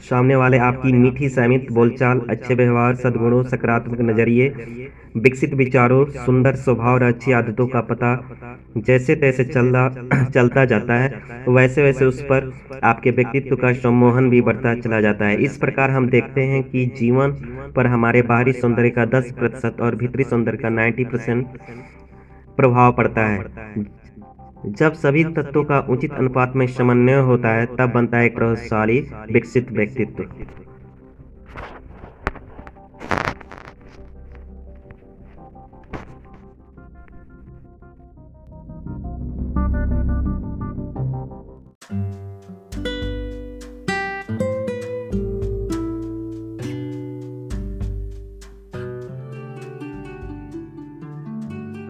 सामने 0.00 0.36
वाले 0.36 0.58
आपकी 0.58 0.92
मीठी 0.92 1.28
सहमित 1.28 1.72
बोलचाल, 1.72 2.20
अच्छे 2.30 2.54
व्यवहार, 2.54 2.94
सद्गुणों, 2.94 3.42
सकारात्मक 3.42 4.00
नज़रिए, 4.00 4.48
विकसित 5.16 5.54
विचारों, 5.54 6.04
सुंदर 6.24 6.54
स्वभाव 6.54 6.94
और 6.94 7.02
अच्छी 7.02 7.32
आदतों 7.32 7.66
का 7.66 7.80
पता 7.80 8.14
जैसे 8.76 9.14
तैसे 9.16 9.44
चलता 9.44 9.88
चलता 10.24 10.64
जाता 10.64 10.94
है, 10.94 11.22
वैसे 11.48 11.82
वैसे 11.82 12.04
उस 12.04 12.20
पर 12.22 12.50
आपके 12.84 13.10
व्यक्तित्व 13.10 13.56
का 13.56 13.72
सम्मोहन 13.72 14.30
भी 14.30 14.40
बढ़ता 14.40 14.74
चला 14.74 15.00
जाता 15.00 15.24
है। 15.24 15.36
इस 15.36 15.56
प्रकार 15.56 15.90
हम 15.90 16.08
देखते 16.08 16.40
हैं 16.40 16.62
कि 16.62 16.86
जीवन 16.98 17.32
पर 17.76 17.86
हमारे 17.86 18.22
बाहरी 18.22 18.52
सौंदर्य 18.52 18.90
का 18.90 19.04
10 19.04 19.32
प्रतिशत 19.32 19.80
और 19.80 19.96
भीतरी 19.96 20.24
सौंदर्य 20.24 20.58
का 20.58 20.68
90 20.68 21.04
परसेंट 21.04 21.58
प्रभाव 22.56 22.92
पड़ता 22.92 23.26
है। 23.26 23.44
जब 24.66 24.92
सभी 24.92 25.24
तत्वों 25.24 25.64
का 25.64 25.80
उचित 25.80 26.12
अनुपात 26.12 26.52
में 26.56 26.66
समन्वय 26.66 27.14
होता 27.14 27.48
है, 27.48 27.66
तब 27.66 27.90
बनता 27.90 28.18
है 28.18 28.26
एक 28.26 28.34
प्रभावशाली 28.34 29.00
विकसित 29.32 29.72
व्यक्तित्व। 29.72 30.24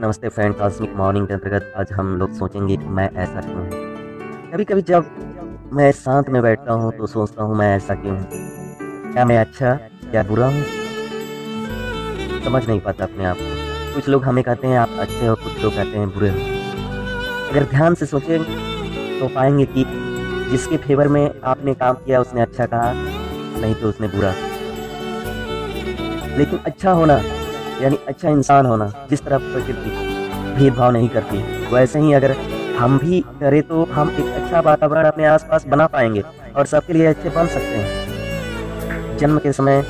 नमस्ते 0.08 0.28
फ्रेंड 0.28 0.54
कॉस्मिक 0.56 0.94
मॉर्निंग 0.96 1.26
के 1.26 1.34
अंतर्गत 1.34 1.72
आज 1.76 1.92
हम 1.92 2.16
लोग 2.16 2.32
सोचेंगे 2.32 2.76
कि 2.76 2.84
मैं 2.84 3.10
ऐसा 3.12 3.40
क्यों 3.40 3.56
हूँ? 3.56 3.70
कभी 4.52 4.64
कभी 4.64 4.82
जब 4.82 5.06
मैं 5.72 5.92
शांत 5.92 6.28
में 6.28 6.42
बैठता 6.42 6.72
हूँ 6.72 6.92
तो 6.92 7.06
सोचता 7.06 7.42
हूँ 7.42 7.56
मैं 7.56 7.76
ऐसा 7.76 7.94
क्यों 7.94 8.16
हूँ? 8.18 8.26
क्या 9.12 9.24
मैं 9.24 9.38
अच्छा 9.38 9.74
क्या 10.10 10.22
बुरा 10.22 10.46
हूँ? 10.46 10.62
समझ 12.44 12.68
नहीं 12.68 12.80
पाता 12.80 13.04
अपने 13.04 13.24
आप 13.24 13.36
को। 13.36 13.94
कुछ 13.94 14.08
लोग 14.08 14.24
हमें 14.24 14.44
कहते 14.44 14.66
हैं, 14.66 14.78
आप 14.78 14.88
अच्छे 14.98 15.26
हो, 15.26 15.34
कुछ 15.34 15.62
लोग 15.64 15.74
कहते 15.74 15.98
हैं, 15.98 16.08
बुरे 16.10 16.30
हो। 16.30 16.38
अगर 17.50 17.64
ध्यान 17.64 17.94
से 17.94 18.06
सोचें 18.06 18.42
तो 19.20 19.28
पाएँगे 19.28 19.64
कि 19.64 19.84
जिसके 20.50 20.76
फेवर 20.76 21.08
में 21.08 21.40
आपने 21.44 21.74
काम 21.74 21.94
किया, 21.94 22.20
उसने 22.20 22.40
अच्छा 22.40 22.66
कहा, 22.66 22.92
नहीं 23.60 23.74
तो 23.74 23.88
उसने 23.88 24.08
बुरा। 24.08 24.32
लेकिन 26.36 26.58
अच्छा 26.58 26.92
होना 26.92 27.38
यानी 27.80 27.99
अच्छा 28.08 28.28
इंसान 28.30 28.66
होना, 28.66 28.92
जिस 29.11 29.25
तरह 29.25 29.38
प्रकृति 29.40 29.90
भेदभाव 30.54 30.90
नहीं 30.90 31.08
करती, 31.08 31.38
वैसे 31.73 31.99
ही 31.99 32.12
अगर 32.12 32.35
हम 32.78 32.99
भी 32.99 33.20
करें 33.40 33.62
तो 33.62 33.85
हम 33.92 34.11
एक 34.11 34.35
अच्छा 34.35 34.61
वातावरण 34.61 35.04
अपने 35.04 35.25
आसपास 35.26 35.66
बना 35.66 35.87
पाएँगे 35.87 36.23
और 36.56 36.66
सबके 36.66 36.92
लिए 36.92 37.06
अच्छे 37.06 37.30
बन 37.30 37.47
सकते 37.47 37.76
हैं। 37.76 39.16
जन्म 39.18 39.38
के 39.38 39.52
समय 39.52 39.82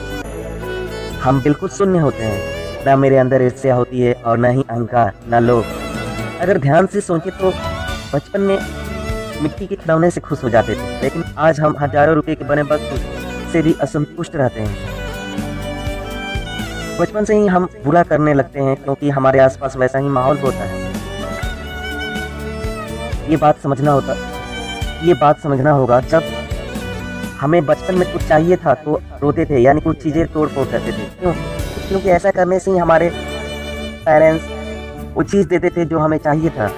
हम 1.23 1.40
बिल्कुल 1.42 1.68
शून्य 1.68 1.99
होते 1.99 2.23
हैं। 2.23 2.85
ना 2.87 2.97
मेरे 2.97 3.16
अंदर 3.18 3.42
ईर्ष्या 3.42 3.75
होती 3.75 4.00
है 4.00 4.12
और 4.14 4.38
न 4.38 4.50
ही 4.50 4.62
अहंकार, 4.62 5.12
न 5.30 5.42
लोभ। 5.42 5.64
अगर 6.40 6.59
ध्यान 6.59 6.87
से 6.87 7.00
सोचे 7.00 7.30
तो 7.33 7.50
बचपन 8.14 8.40
में 8.40 8.59
मिट्टी 9.42 9.66
के 9.66 9.76
खिलौने 9.76 10.11
से 10.11 10.21
खुश 10.21 10.45
हो 10.45 10.49
जाते 10.50 10.75
थे, 10.75 11.02
लेकिन 11.02 11.25
आज 11.38 11.61
हम 11.61 11.76
हज़ारों 11.80 12.14
रुपए 12.14 12.35
के 12.35 12.45
बने 12.45 12.62
वस्तु 12.64 12.97
से 13.52 13.62
भी 13.62 13.75
असंतुष्ट 13.83 14.37
रहते 14.37 14.61
हैं। 14.61 14.98
बचपन 17.00 17.25
से 17.25 17.35
ही 17.37 17.47
हम 17.47 17.69
बुरा 17.85 18.02
करने 18.02 18.33
लगते 18.35 18.61
हैं, 18.61 18.76
क्योंकि 18.76 19.11
हमारे 19.11 19.38
आसपास 19.38 19.76
वैसा 19.76 19.99
ही 19.99 20.09
माहौल 20.11 20.38
होता 20.38 20.64
है। 20.64 20.87
ये 23.31 23.37
बात 23.37 23.59
समझना 23.59 23.93
होता, 23.93 24.14
ये 25.05 25.14
बात 25.14 25.40
समझना 25.40 25.71
होगा, 25.73 26.00
जब 26.02 26.23
हमें 27.40 27.64
बचपन 27.67 27.95
में 27.95 28.12
कुछ 28.12 28.26
चाहिए 28.28 28.57
था 28.57 28.75
तो 28.76 29.00
रोते 29.23 29.45
थे, 29.45 29.59
यानी 29.59 29.81
कुछ 29.81 30.02
चीज़ें 30.02 30.26
तोड़ 30.26 30.49
फोड़ 30.49 30.67
करते 30.67 30.93
थे। 30.93 31.05
क्यों? 31.21 31.33
क्योंकि 31.88 32.09
ऐसा 32.11 32.31
करने 32.31 32.59
से 32.59 32.71
ही 32.71 32.78
हमारे 32.78 33.11
पेरेंट्स 34.07 35.14
वो 35.14 35.23
चीज़ 35.25 35.47
देते 35.49 35.71
थे 35.71 35.85
जो 35.85 35.99
हमें 35.99 36.19
चाहिए 36.19 36.50
था। 36.50 36.69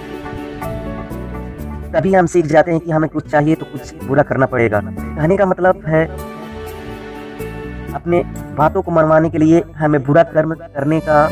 तभी 1.93 2.15
हम 2.15 2.27
सीख 2.27 2.47
जाते 2.47 2.71
हैं 2.71 2.81
कि 2.81 2.91
हमें 2.91 3.09
कुछ 3.11 3.31
चाहिए 3.31 3.55
तो 3.55 3.67
कुछ 3.67 3.95
बुरा 4.05 4.23
करना 4.23 4.47
पड़ेगा। 4.47 4.81
कहने 4.81 5.37
का 5.37 5.47
मतलब 5.47 5.83
है 5.87 6.05
अपने 7.95 8.23
बातों 8.57 8.83
को 8.83 8.91
मनवाने 8.91 9.31
के 9.31 9.39
लिए 9.39 9.63
हमें 9.77 10.03
बुरा 10.05 10.23
कर्म 10.33 10.55
करने 10.55 11.01
का 11.09 11.25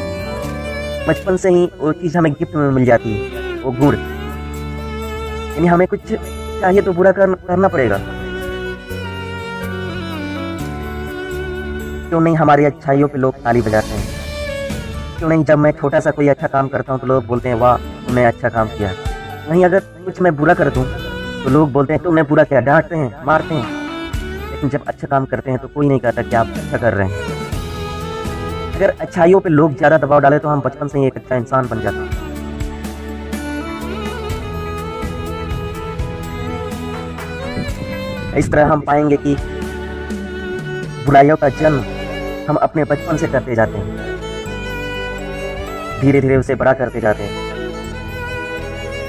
बचपन 1.09 1.37
से 1.37 1.51
ही 1.51 1.65
वो 1.81 1.93
चीज़ 1.95 2.17
हमें 2.19 2.33
गिफ्ट 2.33 2.55
में 2.57 2.71
मिल 2.71 2.85
जाती 2.85 3.13
है 3.15 3.63
वो 3.63 3.73
गुड़ 3.81 3.95
यानी 3.95 5.67
हमें 5.67 5.87
कुछ 5.89 6.01
चाहिए 6.13 6.83
तो 6.83 6.93
बुरा 6.93 7.13
कर, 7.13 7.35
करना 7.35 7.69
पड़ेगा। 7.69 7.99
क्यों 12.09 12.21
नहीं 12.21 12.37
हमारी 12.37 12.65
अच्छाइयों 12.65 13.09
पे 13.09 13.19
लोग 13.19 13.43
ताली 13.45 13.63
बजाते 13.63 13.89
हैं? 13.89 14.07
क्यों 15.19 15.29
नहीं 15.29 15.45
जब 15.45 15.59
मैं 15.59 15.73
छोटा 15.81 16.01
सा 16.01 16.11
कोई 16.11 16.29
अच्छा 16.29 16.47
काम 16.49 16.69
करता 16.69 16.93
हूँ 16.93 17.01
तो 17.01 17.07
लोग 17.07 17.27
बोलते 17.27 17.49
हैं 17.49 17.57
वाह 17.57 17.77
तुमने 17.77 18.25
अच्छा 18.25 18.49
काम 18.49 18.69
किया। 18.69 18.93
वहीं 19.49 19.65
अगर 19.65 19.81
कुछ 20.05 20.21
मैं 20.23 20.35
बुरा 20.37 20.55
कर 20.55 20.71
दूँ 20.71 20.85
तो 21.45 21.51
लोग 21.51 21.73
बोलते 21.73 21.93
हैं 21.93 22.03
तुमने 22.03 22.23
बुरा 22.23 22.45
किया। 22.45 22.61
डांटते 22.61 22.97
हैं 22.97 23.25
मारते 23.27 23.55
हैं। 23.55 23.78
लेकिन 24.59 24.71
जब 24.71 24.85
अच्छा 24.89 25.07
काम 25.09 25.25
करते 25.27 25.51
हैं 25.51 25.59
तो 25.61 25.69
कोई 25.69 25.89
नहीं 25.89 25.99
कहता 26.01 26.23
कि 26.23 26.37
आप 26.37 26.47
अच्छा 26.57 26.79
कर 26.79 26.95
रहे 26.95 27.09
हैं। 27.09 27.17
अगर 28.77 28.91
अच्छाइयों 29.01 29.41
पे 29.41 29.49
लोग 29.49 29.77
ज़्यादा 29.77 29.99
दबाव 29.99 30.21
डाले 30.21 30.39
तो 30.39 30.49
हम 30.49 30.61
बचपन 30.61 30.89
से 30.89 30.99
ही 30.99 31.07
एक 31.07 31.17
अच्छा 31.17 31.37
इंसान 31.37 31.69
बन 31.69 31.81
जाते 31.81 31.99
हैं। 31.99 32.27
इस 38.39 38.51
तरह 38.51 38.67
हम 38.73 38.81
पाएँगे 38.81 39.17
कि 39.19 39.37
बुराइयों 41.07 41.37
का 41.37 41.49
जन्म 41.61 41.83
हम 42.49 42.57
अपने 42.59 42.85
बचपन 42.87 43.17
से 43.17 43.29
करते 43.29 43.55
जाते 43.55 43.79
हैं। 43.79 43.87
धीरे 46.01 46.21
धीरे 46.21 46.37
उसे 46.37 46.55
बड़ा 46.57 46.73
करते 46.75 47.01
जाते 47.01 47.23
हैं। 47.23 47.47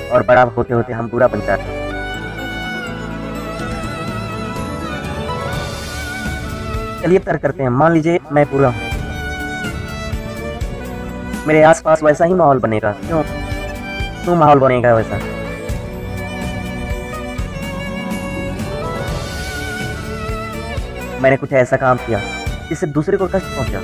और 0.09 0.23
बड़ा 0.25 0.41
होते 0.43 0.73
होते 0.73 0.93
हम 0.93 1.09
बुरा 1.09 1.27
बन 1.27 1.45
जाते 1.47 1.63
हैं। 1.63 1.78
चलिए 7.01 7.19
तर्क 7.19 7.41
करते 7.41 7.63
हैं। 7.63 7.69
मान 7.71 7.93
लीजिए 7.93 8.19
मैं 8.31 8.45
पूरा 8.45 8.69
हूँ। 8.69 8.87
मेरे 11.47 11.61
आसपास 11.63 12.03
वैसा 12.03 12.25
ही 12.25 12.33
माहौल 12.33 12.59
बनेगा। 12.59 12.91
क्यों? 12.99 13.21
क्यों 14.23 14.35
माहौल 14.35 14.59
बनेगा 14.59 14.93
वैसा? 14.95 15.19
मैंने 21.21 21.37
कुछ 21.37 21.53
ऐसा 21.53 21.77
काम 21.77 21.97
किया, 21.97 22.21
जिससे 22.69 22.87
दूसरे 22.87 23.17
को 23.17 23.27
कष्ट 23.27 23.55
पहुँचा। 23.57 23.79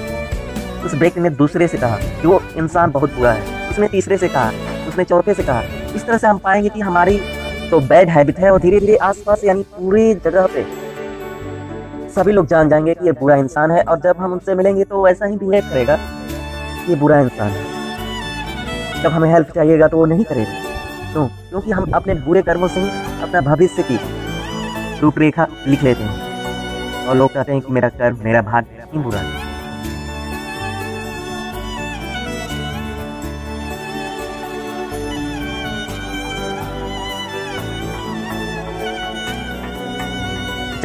उस 0.86 0.94
व्यक्ति 0.94 1.22
ने 1.22 1.30
दूसरे 1.32 1.68
से 1.68 1.78
कहा 1.78 1.98
कि 1.98 2.28
वो 2.28 2.42
इंसान 2.58 2.92
बहुत 2.92 3.14
बुरा 3.14 3.32
है। 3.32 3.70
उसने 3.70 3.88
तीसरे 3.88 4.18
से 4.18 4.28
कहा, 4.28 4.52
उसने 4.88 5.04
चौथे 5.04 5.34
से 5.34 5.44
कहा। 5.44 5.62
इस 5.96 6.06
तरह 6.06 6.18
से 6.18 6.28
हम 6.28 6.38
पाएँगे 6.38 6.70
कि 6.70 6.80
हमारी 6.80 7.20
तो 7.70 7.80
बैड 7.82 8.10
हैबिट 8.10 8.40
है 8.40 8.52
और 8.52 8.60
धीरे 8.60 8.80
धीरे 8.80 8.96
आसपास 9.04 9.44
यानी 9.44 9.64
पूरी 9.72 10.14
जगह 10.16 10.48
पे 10.48 10.66
सभी 12.16 12.32
लोग 12.32 12.46
जान 12.48 12.70
जाएँगे 12.70 12.94
कि 12.94 13.06
ये 13.06 13.12
बुरा 13.12 13.36
इंसान 13.36 13.72
है 13.72 13.82
और 13.82 14.00
जब 14.00 14.16
हम 14.20 14.34
उनसे 14.34 14.56
मिलेंगे 14.56 14.84
तो 14.84 15.04
वैसा 15.06 15.26
ही 15.26 15.38
बिहेव 15.38 15.70
करेगा 15.70 15.98
ये 16.90 16.96
बुरा 16.96 17.20
इंसान 17.20 17.48
है। 17.48 19.04
जब 19.04 19.12
हमें 19.12 19.30
हेल्प 19.30 19.52
चाहिएगा 19.56 19.88
तो 19.88 19.98
वो 19.98 20.06
नहीं 20.06 20.24
करेगा। 20.24 21.12
क्यों? 21.12 21.28
क्योंकि 21.28 21.72
हम 21.72 21.92
अपने 21.92 22.14
बुरे 22.16 22.42
कर्मों 22.42 22.68
से 22.68 22.80
ही 22.80 22.90
अपना 23.22 23.42
भविष्य 23.42 23.84
की 23.84 24.00
रूपरेखा 25.02 25.48
लिख 25.68 25.84
लेते 25.84 26.04
हैं 26.04 27.08
और 27.08 27.16
लोग 27.16 27.34
कहते 27.34 27.52
हैं 27.52 27.62
कि 27.62 27.74
मेरा 27.74 27.90
कर्म, 27.90 28.18
मेरा 28.24 28.42
भाग्य 28.42 29.00
बुरा 29.00 29.20
है। 29.20 29.45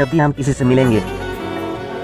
जब 0.01 0.09
भी 0.09 0.19
हम 0.19 0.33
किसी 0.33 0.53
से 0.53 0.65
मिलेंगे, 0.65 0.99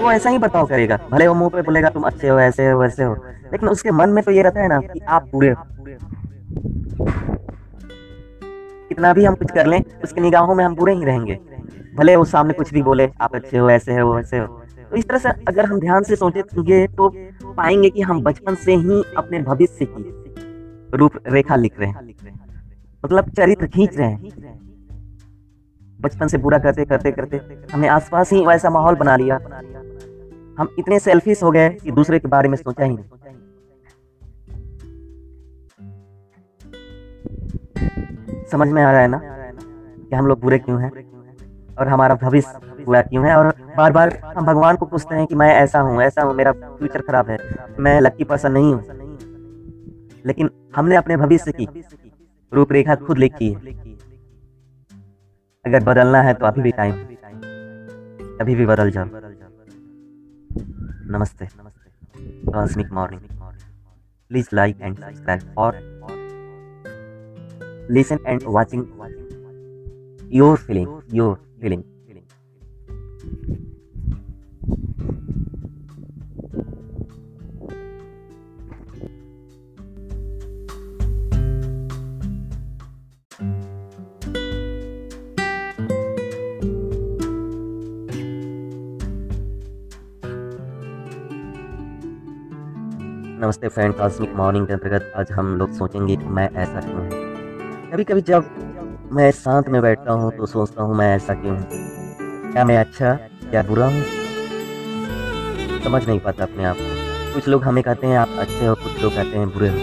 वो 0.00 0.10
ऐसा 0.12 0.30
ही 0.30 0.38
बर्ताव 0.38 0.66
करेगा। 0.66 0.98
भले 1.10 1.26
वो 1.26 1.34
मुँह 1.34 1.50
पे 1.50 1.62
बोलेगा, 1.62 1.88
तुम 1.88 2.02
अच्छे 2.02 2.28
हो, 2.28 2.38
ऐसे 2.40 2.70
हो, 2.70 2.80
वैसे 2.80 3.04
हो। 3.04 3.14
लेकिन 3.52 3.68
उसके 3.68 3.90
मन 3.90 4.10
में 4.10 4.24
तो 4.24 4.30
ये 4.30 4.42
रहता 4.42 4.60
है 4.60 4.68
ना 4.68 4.80
कि 4.80 5.00
आप 5.08 5.28
बुरे 5.32 5.50
हो। 5.50 5.64
कितना 8.88 9.12
भी 9.12 9.24
हम 9.24 9.34
कुछ 9.34 9.50
कर 9.50 9.66
लें, 9.66 9.80
उसकी 10.04 10.20
निगाहों 10.20 10.54
में 10.54 10.64
हम 10.64 10.74
बुरे 10.74 10.94
ही 10.94 11.04
रहेंगे। 11.04 11.38
भले 11.96 12.16
वो 12.16 12.24
सामने 12.24 12.52
कुछ 12.52 12.72
भी 12.74 12.82
बोले, 12.82 13.08
आप 13.20 13.34
अच्छे 13.34 13.58
हो, 13.58 13.70
ऐसे 13.70 13.98
हो, 13.98 14.14
वैसे 14.14 14.38
हो। 14.38 14.46
तो 14.90 14.96
इस 14.96 15.08
तरह 15.08 15.18
से 15.18 15.28
अगर 15.48 15.64
हम 15.64 15.80
ध्यान 15.80 16.02
से 16.02 16.16
सोचेंगे 16.16 16.86
तो 16.86 17.08
पाएँगे 17.56 17.90
कि 17.90 18.02
हम 18.02 18.22
बचपन 18.22 18.54
से 18.54 18.74
ही 18.74 19.02
अपने 19.16 19.42
भविष्य 19.42 19.86
की 19.88 20.96
रूप 20.96 21.12
रेखा 21.26 21.56
लिख 21.56 21.80
रहे 21.80 21.88
हैं। 21.88 22.14
मतलब 23.04 23.30
चरित्र 23.30 23.66
खींच 23.66 23.96
रहे 23.96 24.08
हैं। 24.08 24.65
बचपन 26.00 26.26
से 26.26 26.38
बुरा 26.38 26.58
करते 26.58 26.84
करते 26.84 27.12
करते, 27.12 27.36
हमने 27.72 27.88
आसपास 27.88 28.32
ही 28.32 28.46
वैसा 28.46 28.70
माहौल 28.70 28.94
बना 28.94 29.16
लिया। 29.16 29.38
हम 30.58 30.68
इतने 30.78 30.98
सेल्फिश 30.98 31.42
हो 31.42 31.50
गए 31.50 31.68
कि 31.70 31.90
दूसरे 31.90 32.18
के 32.18 32.28
बारे 32.28 32.48
में 32.48 32.56
सोचा 32.56 32.84
ही 32.84 32.94
नहीं। 32.94 33.04
समझ 38.50 38.68
में 38.68 38.82
आ 38.82 38.90
रहा 38.92 39.00
है 39.00 39.08
ना 39.08 39.20
कि 39.20 40.16
हम 40.16 40.26
लोग 40.26 40.40
बुरे 40.40 40.58
क्यों 40.58 40.80
हैं? 40.82 40.90
और 41.76 41.88
हमारा 41.88 42.14
भविष्य 42.14 42.84
बुरा 42.84 43.02
क्यों 43.02 43.26
है? 43.26 43.36
और 43.36 43.52
बार 43.76 43.92
बार 43.92 44.16
हम 44.36 44.46
भगवान 44.46 44.76
को 44.76 44.86
पूछते 44.86 45.14
हैं 45.14 45.26
कि 45.26 45.34
मैं 45.34 45.54
ऐसा 45.54 45.80
हूँ 45.80 46.02
ऐसा 46.02 46.22
हूँ, 46.22 46.34
मेरा 46.34 46.52
फ्यूचर 46.52 47.00
खराब 47.00 47.30
है, 47.30 47.38
मैं 47.80 48.00
लक्की 48.00 48.24
पर्सन 48.24 48.52
नहीं 48.52 48.74
हूँ। 48.74 48.82
लेकिन 50.26 50.50
हमने 50.76 50.96
अपने 50.96 51.16
भविष्य 51.16 51.52
की 51.52 51.68
रूपरेखा 52.52 52.94
खुद 52.96 53.18
लिखी 53.18 53.52
है। 53.52 53.60
अगर 55.66 55.82
बदलना 55.84 56.20
है 56.22 56.32
तो 56.34 56.46
अभी 56.46 56.62
भी 56.62 56.70
टाइम 56.70 56.92
अभी 58.40 58.54
भी 58.54 58.66
बदल 58.66 58.90
जाओ। 58.90 59.04
नमस्ते। 61.14 61.46
Cosmic 62.52 62.92
morning 62.92 63.20
please 64.30 64.48
like 64.54 64.80
and 64.80 64.98
subscribe 64.98 65.40
for 65.56 65.72
listen 67.90 68.18
and 68.26 68.42
watching 68.48 68.84
your 70.34 70.56
feeling 70.58 70.88
your 71.14 71.36
feeling 71.60 71.82
नमस्ते 93.46 93.68
फ्रेंड 93.68 93.94
कॉस्मिक 93.94 94.32
मॉर्निंग 94.34 94.66
के 94.66 94.72
अंतर्गत 94.72 95.12
आज 95.16 95.30
हम 95.32 95.56
लोग 95.56 95.72
सोचेंगे 95.72 96.16
कि 96.16 96.24
मैं 96.24 96.48
ऐसा 96.50 96.80
क्यों 96.80 96.94
हूँ? 96.94 97.10
कभी 97.92 98.04
कभी 98.04 98.20
जब 98.20 98.44
मैं 99.12 99.30
शांत 99.30 99.68
में 99.68 99.82
बैठता 99.82 100.12
हूँ 100.12 100.30
तो 100.36 100.46
सोचता 100.46 100.82
हूँ 100.82 100.96
मैं 100.96 101.16
ऐसा 101.16 101.34
क्यों 101.34 101.56
हूँ? 101.56 101.66
क्या 102.52 102.64
मैं 102.64 102.76
अच्छा 102.76 103.12
क्या 103.50 103.62
बुरा 103.62 103.86
हूँ? 103.86 104.02
समझ 105.84 106.06
नहीं 106.08 106.20
पाता 106.20 106.42
अपने 106.42 106.64
आप 106.64 106.76
को। 106.76 107.34
कुछ 107.34 107.48
लोग 107.48 107.64
हमें 107.64 107.84
कहते 107.84 108.06
हैं, 108.06 108.18
आप 108.18 108.28
अच्छे 108.38 108.66
हो, 108.66 108.74
कुछ 108.74 109.02
लोग 109.02 109.14
कहते 109.14 109.38
हैं, 109.38 109.48
बुरे 109.48 109.68
हो। 109.68 109.76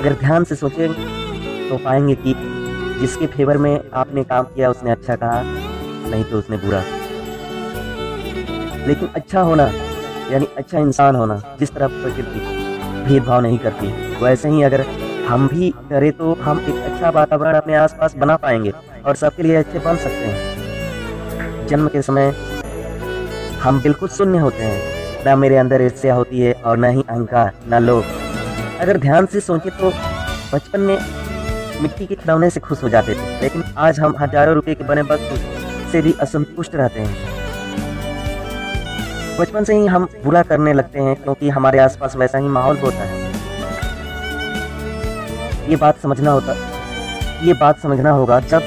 अगर 0.00 0.12
ध्यान 0.12 0.44
से 0.44 0.54
सोचें 0.54 0.88
तो 1.68 1.84
पाएँगे 1.84 2.14
कि 2.14 2.34
जिसके 3.00 3.26
फेवर 3.26 3.58
में 3.58 3.90
आपने 3.94 4.24
काम 4.24 4.44
किया, 4.44 4.70
उसने 4.70 4.90
अच्छा 4.90 5.16
कहा, 5.16 5.42
नहीं 5.42 6.24
तो 6.24 6.38
उसने 6.38 6.56
बुरा 6.56 6.82
लेकिन 8.86 9.08
अच्छा 9.08 9.40
होना 9.40 9.70
यानी 10.30 10.46
अच्छा 10.56 10.78
इंसान 10.78 11.16
होना, 11.16 11.40
जिस 11.58 11.72
तरह 11.74 11.86
प्रकृति 11.88 12.40
भेदभाव 13.04 13.40
नहीं 13.40 13.58
करती, 13.58 13.88
वैसे 14.22 14.48
ही 14.48 14.62
अगर 14.62 14.80
हम 15.28 15.46
भी 15.48 15.70
करें 15.90 16.10
तो 16.12 16.32
हम 16.42 16.58
एक 16.60 16.82
अच्छा 16.84 17.10
वातावरण 17.10 17.54
अपने 17.54 17.74
आसपास 17.76 18.14
बना 18.16 18.36
पाएँगे 18.38 18.72
और 19.04 19.16
सबके 19.16 19.42
लिए 19.42 19.56
अच्छे 19.56 19.78
बन 19.78 19.96
सकते 19.96 20.26
हैं। 20.26 21.66
जन्म 21.68 21.88
के 21.88 22.02
समय 22.02 22.32
हम 23.62 23.80
बिल्कुल 23.82 24.08
शून्य 24.08 24.38
होते 24.38 24.62
हैं, 24.62 25.24
ना 25.24 25.36
मेरे 25.36 25.56
अंदर 25.56 25.82
ईर्ष्या 25.82 26.14
होती 26.14 26.40
है 26.40 26.52
और 26.54 26.76
ना 26.76 26.88
ही 26.88 27.02
अहंकार, 27.02 27.52
ना 27.68 27.78
लोभ। 27.78 28.04
अगर 28.80 28.98
ध्यान 28.98 29.26
से 29.26 29.40
सोचे 29.40 29.70
तो 29.72 29.90
बचपन 30.52 30.80
में 30.80 30.98
मिट्टी 31.82 32.06
के 32.06 32.14
खिलौने 32.14 32.50
से 32.50 32.60
खुश 32.60 32.82
हो 32.82 32.88
जाते 32.88 33.14
थे, 33.14 33.40
लेकिन 33.42 33.64
आज 33.78 34.00
हम 34.00 34.14
हज़ारों 34.20 34.54
रुपए 34.54 34.74
के 34.74 34.84
बने 34.84 35.02
वस्तु 35.04 35.36
से 35.92 36.02
भी 36.02 36.14
असंतुष्ट 36.20 36.74
रहते 36.74 37.00
हैं। 37.00 37.35
बचपन 39.38 39.64
से 39.64 39.74
ही 39.74 39.86
हम 39.86 40.04
बुरा 40.24 40.42
करने 40.42 40.72
लगते 40.72 41.00
हैं, 41.00 41.14
क्योंकि 41.16 41.48
हमारे 41.48 41.78
आसपास 41.78 42.16
वैसा 42.16 42.38
ही 42.38 42.48
माहौल 42.48 42.76
होता 42.78 43.04
है। 43.04 43.24
ये 45.70 45.76
बात 45.76 45.98
समझना 45.98 46.30
होता, 46.30 46.54
ये 47.42 47.52
बात 47.54 47.78
समझना 47.78 48.10
होगा, 48.10 48.38
जब 48.42 48.62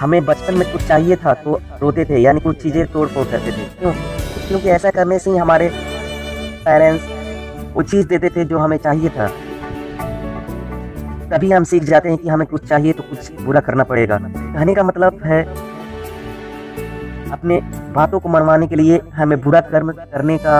हमें 0.00 0.24
बचपन 0.24 0.54
में 0.54 0.70
कुछ 0.72 0.86
चाहिए 0.88 1.16
था 1.16 1.32
तो 1.34 1.60
रोते 1.80 2.04
थे, 2.04 2.18
यानी 2.18 2.40
कुछ 2.40 2.62
चीज़ें 2.62 2.86
तोड़ 2.86 3.08
फोड़ 3.08 3.26
करते 3.26 3.52
थे। 3.52 3.64
क्यों? 3.78 3.92
क्योंकि 4.48 4.68
ऐसा 4.70 4.90
करने 4.90 5.18
से 5.18 5.30
ही 5.30 5.36
हमारे 5.36 5.68
पेरेंट्स 6.64 7.74
वो 7.74 7.82
चीज़ 7.84 8.06
देते 8.08 8.28
थे 8.30 8.44
जो 8.44 8.58
हमें 8.58 8.76
चाहिए 8.78 9.08
था। 9.08 9.26
तभी 11.30 11.50
हम 11.52 11.64
सीख 11.64 11.82
जाते 11.84 12.08
हैं 12.08 12.18
कि 12.18 12.28
हमें 12.28 12.46
कुछ 12.46 12.68
चाहिए 12.68 12.92
तो 12.92 13.02
कुछ 13.04 13.40
बुरा 13.40 13.60
करना 13.60 13.84
पड़ेगा। 13.84 14.18
कहने 14.18 14.74
का 14.74 14.82
मतलब 14.84 15.20
है, 15.24 15.42
अपने 17.32 17.60
बातों 17.96 18.18
को 18.20 18.28
मनवाने 18.28 18.66
के 18.66 18.76
लिए 18.76 19.00
हमें 19.14 19.40
बुरा 19.42 19.60
कर्म 19.68 19.90
करने 19.92 20.36
का 20.46 20.56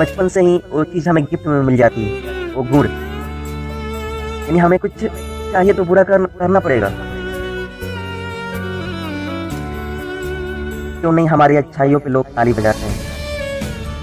बचपन 0.00 0.28
से 0.28 0.40
ही 0.40 0.56
वो 0.70 0.84
चीज़ 0.86 1.08
हमें 1.08 1.24
गिफ्ट 1.24 1.46
में 1.46 1.60
मिल 1.62 1.76
जाती 1.76 2.04
है 2.04 2.52
वो 2.54 2.62
गुड़ 2.70 2.86
यानी 2.86 4.58
हमें 4.58 4.78
कुछ 4.78 4.92
चाहिए 5.04 5.72
तो 5.72 5.84
बुरा 5.84 6.02
कर, 6.02 6.24
करना 6.38 6.60
पड़ेगा। 6.60 6.88
क्यों 11.00 11.12
नहीं 11.12 11.26
हमारी 11.28 11.56
अच्छाइयों 11.56 12.00
पे 12.00 12.10
लोग 12.10 12.34
ताली 12.36 12.52
बजाते 12.52 12.86
हैं? 12.86 12.96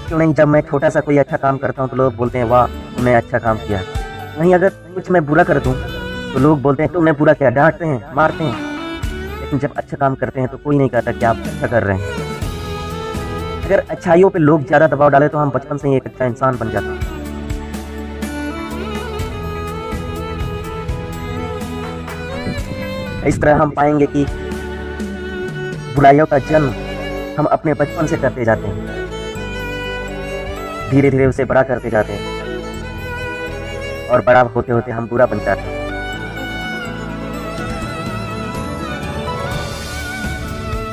क्यों 0.08 0.18
नहीं 0.18 0.34
जब 0.34 0.48
मैं 0.48 0.60
छोटा 0.62 0.88
सा 0.90 1.00
कोई 1.00 1.16
अच्छा 1.18 1.36
काम 1.36 1.56
करता 1.58 1.82
हूँ 1.82 1.90
तो 1.90 1.96
लोग 1.96 2.14
बोलते 2.16 2.38
हैं 2.38 2.44
वाह 2.46 2.66
तुमने 2.66 3.14
अच्छा 3.14 3.38
काम 3.38 3.56
किया। 3.66 3.80
वहीं 4.38 4.54
अगर 4.54 4.68
कुछ 4.94 5.10
मैं 5.10 5.24
बुरा 5.26 5.44
कर 5.44 5.58
दूँ 5.60 5.74
तो 6.32 6.38
लोग 6.38 6.62
बोलते 6.62 6.82
हैं 6.82 6.92
तुमने 6.92 7.12
बुरा 7.20 7.32
किया। 7.32 7.50
डांटते 7.50 7.84
हैं 7.84 8.14
मारते 8.16 8.44
हैं। 8.44 8.65
लेकिन 9.46 9.58
जब 9.60 9.74
अच्छा 9.76 9.96
काम 9.96 10.14
करते 10.14 10.40
हैं 10.40 10.48
तो 10.48 10.56
कोई 10.58 10.76
नहीं 10.78 10.88
कहता 10.88 11.12
कि 11.12 11.24
आप 11.24 11.36
अच्छा 11.46 11.66
कर 11.66 11.82
रहे 11.82 11.98
हैं। 11.98 12.24
अगर 13.64 13.78
अच्छाइयों 13.90 14.30
पे 14.30 14.38
लोग 14.38 14.64
ज़्यादा 14.66 14.86
दबाव 14.86 15.10
डाले 15.10 15.28
तो 15.28 15.38
हम 15.38 15.50
बचपन 15.50 15.76
से 15.76 15.88
ही 15.88 15.96
एक 15.96 16.06
अच्छा 16.06 16.24
इंसान 16.24 16.56
बन 16.58 16.70
जाते 16.70 16.86
हैं। 16.86 16.98
इस 23.26 23.40
तरह 23.40 23.56
हम 23.56 23.70
पाएँगे 23.70 24.06
कि 24.06 24.24
बुराइयों 25.94 26.26
का 26.26 26.38
जन्म 26.50 26.72
हम 27.38 27.44
अपने 27.52 27.74
बचपन 27.74 28.06
से 28.06 28.16
करते 28.16 28.44
जाते 28.44 28.66
हैं। 28.66 28.76
धीरे 30.90 31.10
धीरे 31.10 31.26
उसे 31.26 31.44
बड़ा 31.44 31.62
करते 31.64 31.90
जाते 31.90 32.12
हैं। 32.12 32.34
और 34.08 34.20
बड़ा 34.22 34.40
होते 34.40 34.72
होते 34.72 34.92
हम 34.92 35.06
बुरा 35.08 35.26
बन 35.26 35.38
जाते 35.44 35.60
हैं। 35.60 35.85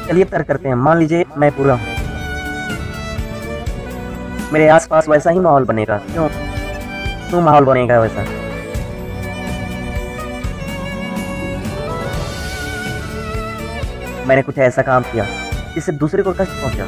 चलिए 0.08 0.24
तर्क 0.26 0.48
करते 0.48 0.68
हैं। 0.68 0.76
मान 0.76 0.98
लीजिए 0.98 1.26
मैं 1.38 1.52
पूरा 1.52 1.74
हूँ। 1.74 2.02
मेरे 4.54 4.68
आसपास 4.68 5.08
वैसा 5.10 5.30
ही 5.30 5.40
माहौल 5.40 5.64
बनेगा। 5.66 5.98
क्यों? 6.08 6.28
क्यों 7.30 7.42
माहौल 7.42 7.66
बनेगा 7.66 8.00
वैसा? 8.00 8.26
मैंने 14.28 14.42
कुछ 14.42 14.58
ऐसा 14.58 14.82
काम 14.82 15.04
किया, 15.04 15.26
जिससे 15.76 15.92
दूसरे 15.94 16.24
को 16.24 16.34
कष्ट 16.34 16.62
पहुँचा। 16.62 16.86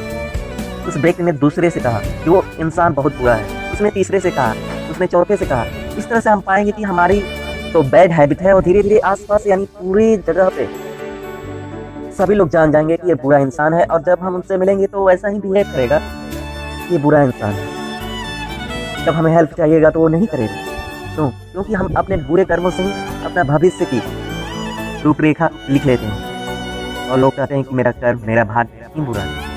उस 0.88 0.96
व्यक्ति 0.96 1.22
ने 1.22 1.32
दूसरे 1.34 1.70
से 1.70 1.80
कहा 1.80 1.98
कि 1.98 2.30
वो 2.30 2.44
इंसान 2.60 2.94
बहुत 2.94 3.16
बुरा 3.16 3.34
है। 3.34 3.72
उसने 3.72 3.90
तीसरे 3.90 4.20
से 4.20 4.30
कहा, 4.30 4.54
उसने 4.90 5.06
चौथे 5.06 5.36
से 5.36 5.46
कहा। 5.46 5.64
इस 5.98 6.08
तरह 6.08 6.20
से 6.20 6.30
हम 6.30 6.40
पाएँगे 6.40 6.72
कि 6.72 6.82
हमारी 6.82 7.22
तो 7.72 7.82
बैड 7.84 8.12
हैबिट 8.12 8.42
है 8.42 8.52
और 8.52 8.62
धीरे 8.62 8.82
धीरे 8.82 8.98
आसपास 9.06 9.46
यानी 9.46 9.64
पूरी 9.74 10.16
जगह 10.16 10.48
पे 10.48 10.68
सभी 12.18 12.34
लोग 12.34 12.48
जान 12.48 12.72
जाएँगे 12.72 12.96
कि 12.96 13.08
ये 13.08 13.14
बुरा 13.14 13.38
इंसान 13.38 13.74
है 13.74 13.84
और 13.84 14.02
जब 14.02 14.18
हम 14.20 14.34
उनसे 14.34 14.56
मिलेंगे 14.56 14.86
तो 14.86 15.06
वैसा 15.06 15.28
ही 15.28 15.40
बिहेव 15.40 15.66
करेगा। 15.72 16.00
ये 16.90 16.98
बुरा 16.98 17.22
इंसान 17.22 17.50
है। 17.50 17.66
जब 19.04 19.14
हमें 19.14 19.34
हेल्प 19.34 19.50
चाहिएगा 19.56 19.90
तो 19.90 20.00
वो 20.00 20.08
नहीं 20.08 20.26
करेगा। 20.26 20.54
क्यों? 21.14 21.30
तो, 21.30 21.52
क्योंकि 21.52 21.74
हम 21.74 21.94
अपने 21.96 22.16
बुरे 22.16 22.44
कर्मों 22.44 22.70
से 22.70 22.82
ही 22.82 22.92
अपना 23.24 23.44
भविष्य 23.44 23.84
की 23.84 24.02
रूपरेखा 25.02 25.50
लिख 25.70 25.86
लेते 25.86 26.06
हैं। 26.06 27.08
और 27.08 27.18
लोग 27.18 27.36
कहते 27.36 27.54
हैं 27.54 27.64
कि 27.64 27.74
मेरा 27.74 27.90
कर्म 27.90 28.20
मेरा 28.26 28.44
भाग्य 28.44 28.86
क्यों 28.94 29.06
बुरा 29.06 29.22
है? 29.22 29.56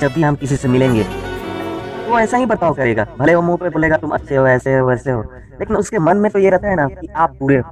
जब 0.00 0.12
भी 0.12 0.22
हम 0.22 0.34
किसी 0.34 0.56
से 0.56 0.68
मिलेंगे 0.68 1.21
वो 2.08 2.18
ऐसा 2.18 2.36
ही 2.36 2.46
बर्ताव 2.46 2.74
करेगा। 2.74 3.06
भले 3.18 3.34
वो 3.34 3.42
मुँह 3.42 3.56
पे 3.56 3.68
बोलेगा, 3.68 3.96
तुम 3.96 4.10
अच्छे 4.10 4.36
हो, 4.36 4.46
ऐसे 4.46 4.78
हो, 4.78 4.86
वैसे 4.88 5.10
हो। 5.10 5.22
लेकिन 5.60 5.76
उसके 5.76 5.98
मन 5.98 6.16
में 6.16 6.30
तो 6.32 6.38
ये 6.38 6.50
रहता 6.50 6.68
है 6.68 6.76
ना 6.76 6.88
कि 6.88 7.06
आप 7.06 7.36
बुरे 7.40 7.58
हो। 7.58 7.70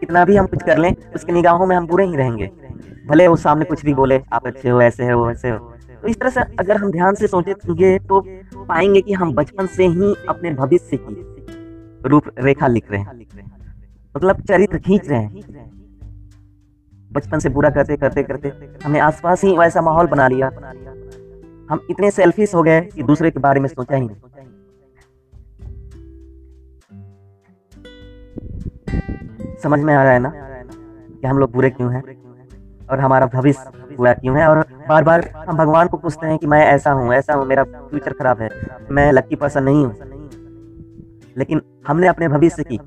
कितना 0.00 0.24
भी 0.24 0.36
हम 0.36 0.46
कुछ 0.46 0.62
कर 0.62 0.78
लें, 0.78 0.94
उसकी 1.14 1.32
निगाहों 1.32 1.66
में 1.66 1.76
हम 1.76 1.86
बुरे 1.86 2.06
ही 2.06 2.16
रहेंगे। 2.16 2.50
भले 3.06 3.28
वो 3.28 3.36
सामने 3.36 3.64
कुछ 3.64 3.84
भी 3.84 3.94
बोले, 3.94 4.20
आप 4.32 4.46
अच्छे 4.46 4.68
हो, 4.68 4.80
ऐसे 4.82 5.10
हो, 5.10 5.26
वैसे 5.26 5.50
हो। 5.50 5.58
तो 6.02 6.08
इस 6.08 6.18
तरह 6.20 6.30
से 6.30 6.40
अगर 6.40 6.76
हम 6.76 6.90
ध्यान 6.90 7.14
से 7.14 7.26
सोचे 7.26 7.98
तो 7.98 8.20
पाएँगे 8.64 9.00
कि 9.00 9.12
हम 9.12 9.32
बचपन 9.34 9.66
से 9.66 9.86
ही 9.86 10.14
अपने 10.28 10.50
भविष्य 10.50 10.96
की 10.96 12.08
रूप 12.08 12.24
रेखा 12.38 12.66
लिख 12.66 12.90
रहे 12.90 13.00
हैं। 13.00 13.26
मतलब 14.16 14.40
चरित्र 14.40 14.78
खींच 14.78 15.08
रहे 15.08 15.20
हैं। 15.20 15.75
बचपन 17.16 17.38
से 17.38 17.48
बुरा 17.48 17.70
करते 17.70 17.96
करते 17.96 18.22
करते 18.22 18.48
हमने 18.84 18.98
आसपास 19.00 19.44
ही 19.44 19.56
वैसा 19.58 19.80
माहौल 19.80 20.06
बना 20.06 20.28
लिया। 20.28 20.50
हम 21.70 21.86
इतने 21.90 22.10
सेल्फिश 22.10 22.54
हो 22.54 22.62
गए 22.62 22.80
कि 22.86 23.02
दूसरे 23.02 23.30
के 23.30 23.40
बारे 23.40 23.60
में 23.60 23.68
सोचा 23.68 23.96
ही 23.96 24.02
नहीं। 24.02 24.16
समझ 29.62 29.80
में 29.80 29.94
आ 29.94 30.02
रहा 30.02 30.12
है 30.12 30.18
ना 30.18 30.32
कि 31.12 31.26
हम 31.26 31.38
लोग 31.38 31.52
बुरे 31.52 31.70
क्यों 31.70 31.92
हैं? 31.94 32.02
और 32.86 33.00
हमारा 33.00 33.26
भविष्य 33.26 33.94
बुरा 33.96 34.12
क्यों 34.14 34.36
है? 34.38 34.46
और 34.48 34.64
बार 34.88 35.04
बार 35.04 35.28
हम 35.48 35.56
भगवान 35.56 35.88
को 35.88 35.96
पूछते 35.96 36.26
हैं 36.26 36.38
कि 36.38 36.46
मैं 36.46 36.64
ऐसा 36.66 36.92
हूँ 36.92 37.12
ऐसा 37.14 37.34
हूँ, 37.34 37.46
मेरा 37.46 37.64
फ्यूचर 37.64 38.12
खराब 38.12 38.40
है, 38.40 38.50
मैं 38.90 39.10
लक्की 39.12 39.36
पर्सन 39.36 39.62
नहीं 39.62 39.84
हूँ। 39.84 39.94
लेकिन 41.36 41.60
हमने 41.88 42.06
अपने 42.06 42.28
भविष्य 42.28 42.64
की 42.64 42.78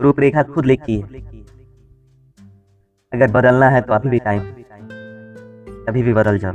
रूपरेखा 0.00 0.42
खुद 0.44 0.64
लिखी 0.64 1.00
है। 1.00 1.41
अगर 3.12 3.30
बदलना 3.30 3.68
है 3.68 3.80
तो 3.80 3.92
अभी 3.94 4.08
भी 4.08 4.18
टाइम 4.18 4.40
अभी 5.88 6.02
भी 6.02 6.12
बदल 6.14 6.38
जाओ 6.38 6.52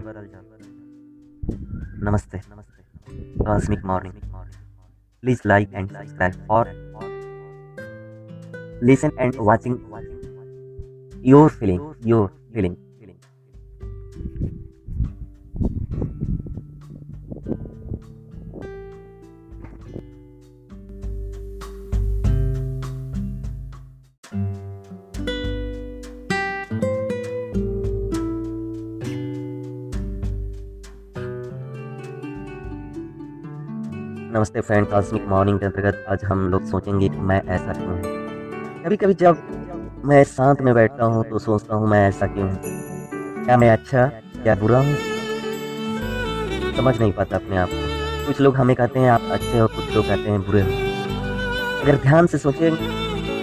नमस्ते। 2.03 2.39
Cosmic 3.45 3.85
morning 3.85 4.13
please 5.23 5.41
like 5.45 5.73
and 5.73 5.91
subscribe 5.91 6.33
for 6.47 6.71
listen 8.83 9.11
and 9.19 9.33
watching 9.41 9.77
your 11.25 11.49
feeling 11.49 11.81
your 12.05 12.27
feeling 12.53 12.75
नमस्ते 34.47 34.61
फ्रेंड 34.61 34.87
कॉस्मिक 34.87 35.25
मॉर्निंग 35.27 35.59
के 35.59 35.65
अंतर्गत 35.65 36.05
आज 36.09 36.23
हम 36.23 36.49
लोग 36.49 36.65
सोचेंगे 36.65 37.09
कि 37.09 37.17
मैं 37.17 37.41
ऐसा 37.45 37.73
क्यों 37.73 37.87
हूँ? 37.87 38.01
कभी 38.83 38.97
कभी 38.97 39.13
जब 39.13 40.01
मैं 40.05 40.23
शांत 40.23 40.61
में 40.61 40.73
बैठता 40.75 41.05
हूँ 41.05 41.23
तो 41.29 41.39
सोचता 41.39 41.75
हूँ 41.75 41.87
मैं 41.87 42.09
ऐसा 42.09 42.27
क्यों 42.27 42.49
हूँ? 42.49 42.59
क्या 43.45 43.57
मैं 43.57 43.69
अच्छा 43.69 44.05
क्या 44.43 44.55
बुरा 44.55 44.79
हूँ? 44.79 44.95
समझ 46.77 46.99
नहीं 46.99 47.11
पाता 47.11 47.35
अपने 47.35 47.57
आप 47.57 47.69
को। 47.69 48.27
कुछ 48.27 48.41
लोग 48.41 48.55
हमें 48.55 48.75
कहते 48.75 48.99
हैं, 48.99 49.09
आप 49.09 49.21
अच्छे 49.31 49.59
हो, 49.59 49.67
कुछ 49.67 49.95
लोग 49.95 50.05
कहते 50.05 50.29
हैं, 50.29 50.41
बुरे 50.41 50.61
हो। 50.61 50.69
अगर 51.81 51.95
ध्यान 51.95 52.27
से 52.27 52.37
सोचें 52.37 52.75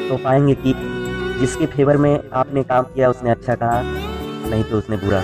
तो 0.09 0.17
पाएँगे 0.17 0.55
कि 0.55 0.75
जिसके 1.41 1.67
फेवर 1.67 1.97
में 1.97 2.31
आपने 2.33 2.63
काम 2.63 2.85
किया, 2.85 3.11
उसने 3.11 3.31
अच्छा 3.31 3.55
कहा, 3.55 3.83
नहीं 4.51 4.65
तो 4.65 4.79
उसने 4.79 4.97
बुरा। 4.97 5.23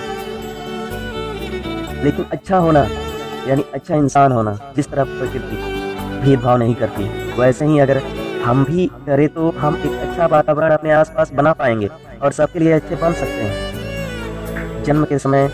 लेकिन 2.03 2.25
अच्छा 2.31 2.57
होना 2.57 2.87
यानी 3.47 3.63
अच्छा 3.73 3.95
इंसान 3.95 4.31
होना, 4.31 4.57
जिस 4.75 4.89
तरह 4.89 5.03
प्रकृति 5.03 5.55
भेदभाव 6.21 6.57
नहीं 6.57 6.75
करती। 6.75 7.03
वैसे 7.39 7.65
ही 7.65 7.79
अगर 7.79 8.01
हम 8.43 8.63
भी 8.65 8.85
करें 9.05 9.27
तो 9.29 9.49
हम 9.59 9.75
एक 9.77 9.99
अच्छा 10.01 10.25
वातावरण 10.27 10.71
अपने 10.71 10.91
आसपास 10.91 11.31
बना 11.33 11.53
पाएँगे 11.53 11.89
और 12.21 12.31
सबके 12.31 12.59
लिए 12.59 12.71
अच्छे 12.73 12.95
बन 12.95 13.13
सकते 13.13 13.43
हैं। 13.43 14.83
जन्म 14.83 15.05
के 15.05 15.17
समय 15.19 15.49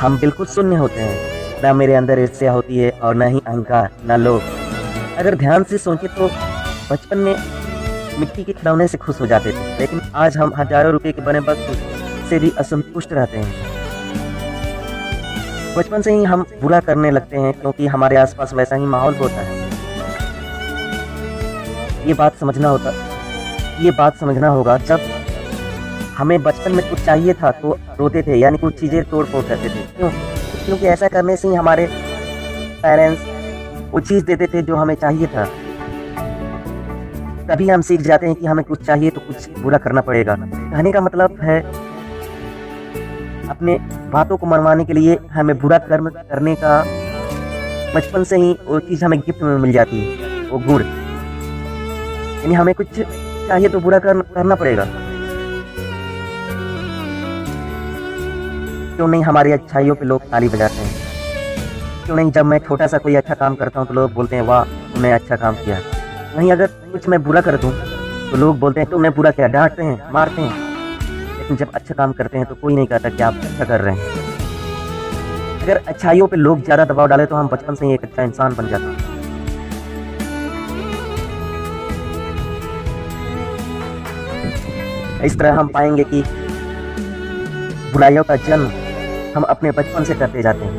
हम 0.00 0.18
बिल्कुल 0.18 0.46
शून्य 0.46 0.76
होते 0.76 1.00
हैं। 1.00 1.62
ना 1.62 1.72
मेरे 1.72 1.94
अंदर 1.94 2.18
ईर्ष्या 2.18 2.52
होती 2.52 2.78
है 2.78 2.90
और 2.92 3.14
ना 3.14 3.24
ही 3.24 3.38
अहंकार, 3.38 3.90
ना 4.06 4.16
लोभ। 4.16 4.42
अगर 5.18 5.34
ध्यान 5.34 5.64
से 5.64 5.78
सोचे 5.78 6.08
तो 6.08 6.28
बचपन 6.90 7.18
में 7.18 7.34
मिट्टी 8.18 8.44
के 8.44 8.52
खिलौने 8.52 8.88
से 8.88 8.98
खुश 8.98 9.20
हो 9.20 9.26
जाते 9.26 9.52
थे, 9.52 9.78
लेकिन 9.78 10.00
आज 10.14 10.36
हम 10.36 10.52
हज़ारों 10.56 10.92
रुपए 10.92 11.12
के 11.12 11.22
बने 11.22 11.38
वस्तु 11.40 12.28
से 12.28 12.38
भी 12.38 12.52
असंतुष्ट 12.58 13.12
रहते 13.12 13.38
हैं। 13.38 13.71
बचपन 15.76 16.02
से 16.02 16.12
ही 16.12 16.24
हम 16.24 16.44
बुरा 16.62 16.78
करने 16.80 17.10
लगते 17.10 17.36
हैं, 17.36 17.52
क्योंकि 17.52 17.86
हमारे 17.86 18.16
आसपास 18.16 18.52
वैसा 18.54 18.76
ही 18.76 18.86
माहौल 18.86 19.14
होता 19.16 19.40
है। 19.40 19.60
ये 22.06 22.14
बात 22.14 22.36
समझना 22.36 22.68
होता, 22.68 22.92
ये 23.80 23.90
बात 23.90 24.16
समझना 24.16 24.48
होगा, 24.48 24.76
जब 24.80 25.00
हमें 26.16 26.42
बचपन 26.42 26.72
में 26.72 26.88
कुछ 26.90 27.04
चाहिए 27.04 27.34
था 27.34 27.50
तो 27.52 27.76
रोते 27.98 28.22
थे, 28.22 28.36
यानी 28.36 28.58
कुछ 28.58 28.78
चीज़ें 28.80 29.02
तोड़ 29.10 29.24
फोड़ 29.26 29.42
करते 29.44 29.68
थे। 29.68 29.82
क्यों? 29.96 30.10
क्योंकि 30.64 30.86
ऐसा 30.86 31.08
करने 31.08 31.36
से 31.36 31.48
ही 31.48 31.54
हमारे 31.54 31.86
पेरेंट्स 32.82 33.90
वो 33.92 34.00
चीज़ 34.00 34.24
देते 34.24 34.46
थे 34.46 34.62
जो 34.62 34.76
हमें 34.76 34.94
चाहिए 34.94 35.26
था। 35.26 35.44
तभी 37.46 37.68
हम 37.68 37.80
सीख 37.82 38.00
जाते 38.00 38.26
हैं 38.26 38.34
कि 38.34 38.46
हमें 38.46 38.64
कुछ 38.64 38.84
चाहिए 38.86 39.10
तो 39.10 39.20
कुछ 39.22 39.58
बुरा 39.58 39.78
करना 39.78 40.00
पड़ेगा। 40.02 40.34
कहने 40.36 40.92
का 40.92 41.00
मतलब 41.00 41.38
है 41.42 41.60
अपने 43.50 43.76
बातों 44.12 44.36
को 44.36 44.46
मनवाने 44.46 44.84
के 44.84 44.92
लिए 44.92 45.18
हमें 45.32 45.58
बुरा 45.58 45.78
कर्म 45.78 46.08
करने 46.10 46.54
का 46.64 46.82
बचपन 47.94 48.24
से 48.24 48.36
ही 48.36 48.52
वो 48.66 48.78
चीज़ 48.80 49.04
हमें 49.04 49.18
गिफ्ट 49.20 49.42
में 49.42 49.56
मिल 49.58 49.72
जाती 49.72 50.00
है 50.00 50.48
वो 50.48 50.58
गुड़ 50.66 50.82
यानी 50.82 52.54
हमें 52.54 52.74
कुछ 52.74 52.86
चाहिए 52.98 53.68
तो 53.68 53.80
बुरा 53.80 53.98
कर, 53.98 54.20
करना 54.34 54.54
पड़ेगा। 54.54 54.84
क्यों 58.96 59.08
नहीं 59.08 59.22
हमारी 59.22 59.52
अच्छाइयों 59.52 59.94
पे 59.94 60.06
लोग 60.06 60.22
ताली 60.30 60.48
बजाते 60.48 60.74
हैं? 60.74 60.90
क्यों 62.04 62.16
नहीं 62.16 62.30
जब 62.32 62.46
मैं 62.46 62.58
छोटा 62.58 62.86
सा 62.86 62.98
कोई 62.98 63.14
अच्छा 63.14 63.34
काम 63.34 63.54
करता 63.54 63.80
हूँ 63.80 63.88
तो 63.88 63.94
लोग 63.94 64.12
बोलते 64.14 64.36
हैं 64.36 64.42
वाह 64.42 64.64
तुमने 64.64 65.12
अच्छा 65.12 65.36
काम 65.36 65.54
किया। 65.54 65.78
वहीं 66.36 66.52
अगर 66.52 66.66
कुछ 66.92 67.08
मैं 67.08 67.22
बुरा 67.22 67.40
कर 67.40 67.56
दूँ 67.56 67.72
तो 68.30 68.36
लोग 68.36 68.58
बोलते 68.58 68.80
हैं 68.80 68.90
तुमने 68.90 69.10
बुरा 69.10 69.30
किया। 69.30 69.46
डांटते 69.48 69.82
हैं 69.82 70.12
मारते 70.12 70.42
हैं। 70.42 70.71
लेकिन 71.42 71.56
जब 71.56 71.70
अच्छा 71.74 71.94
काम 71.94 72.12
करते 72.12 72.38
हैं 72.38 72.46
तो 72.46 72.54
कोई 72.54 72.74
नहीं 72.74 72.86
कहता 72.86 73.08
कि 73.08 73.22
आप 73.22 73.34
अच्छा 73.44 73.64
कर 73.64 73.80
रहे 73.80 73.94
हैं। 73.94 74.02
अगर 75.62 75.76
अच्छाइयों 75.88 76.26
पे 76.26 76.36
लोग 76.36 76.62
ज़्यादा 76.64 76.84
दबाव 76.84 77.06
डाले 77.08 77.26
तो 77.26 77.36
हम 77.36 77.48
बचपन 77.48 77.74
से 77.74 77.86
ही 77.86 77.94
एक 77.94 78.02
अच्छा 78.02 78.22
इंसान 78.22 78.54
बन 78.54 78.68
जाते 78.68 78.84
हैं। 78.84 78.96
इस 85.24 85.38
तरह 85.38 85.58
हम 85.58 85.68
पाएँगे 85.68 86.04
कि 86.04 86.22
बुराइयों 87.92 88.24
का 88.24 88.36
जन्म 88.46 88.70
हम 89.34 89.42
अपने 89.48 89.70
बचपन 89.72 90.04
से 90.04 90.14
करते 90.14 90.42
जाते 90.42 90.64
हैं। 90.64 90.74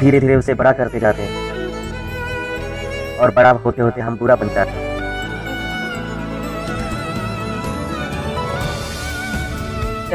धीरे 0.00 0.20
धीरे 0.20 0.36
उसे 0.36 0.54
बड़ा 0.54 0.72
करते 0.74 1.00
जाते 1.00 1.22
हैं। 1.22 1.32
और 3.18 3.30
बड़ा 3.34 3.50
होते 3.50 3.82
होते 3.82 4.00
हम 4.00 4.16
बुरा 4.16 4.36
बन 4.36 4.48
जाते 4.54 4.70
हैं। 4.70 4.93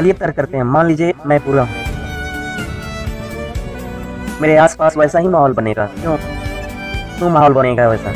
चलिए 0.00 0.12
तर्क 0.12 0.36
करते 0.36 0.56
हैं। 0.56 0.64
मान 0.64 0.86
लीजिए 0.86 1.12
मैं 1.26 1.38
बुरा 1.44 1.62
हूँ। 1.62 1.74
मेरे 4.40 4.56
आसपास 4.56 4.96
वैसा 4.96 5.18
ही 5.18 5.28
माहौल 5.28 5.52
बनेगा। 5.52 5.84
क्यों? 5.96 6.16
क्यों 7.18 7.30
माहौल 7.30 7.52
बनेगा 7.52 7.88
वैसा? 7.88 8.12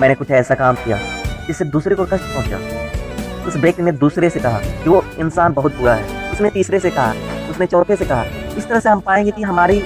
मैंने 0.00 0.14
कुछ 0.14 0.30
ऐसा 0.30 0.54
काम 0.54 0.74
किया 0.74 0.98
जिससे 1.46 1.64
दूसरे 1.66 1.94
को 1.94 2.04
कष्ट 2.04 2.34
पहुँचा। 2.34 3.46
उस 3.46 3.56
व्यक्ति 3.56 3.82
ने 3.82 3.92
दूसरे 3.92 4.30
से 4.30 4.40
कहा 4.40 4.58
कि 4.58 4.90
वो 4.90 5.04
इंसान 5.18 5.52
बहुत 5.52 5.76
बुरा 5.76 5.94
है। 5.94 6.32
उसने 6.32 6.50
तीसरे 6.50 6.80
से 6.80 6.90
कहा, 6.90 7.12
उसने 7.50 7.66
चौथे 7.66 7.96
से 7.96 8.04
कहा। 8.04 8.24
इस 8.56 8.68
तरह 8.68 8.80
से 8.80 8.88
हम 8.88 9.00
पाएँगे 9.00 9.30
कि 9.30 9.42
हमारी 9.42 9.82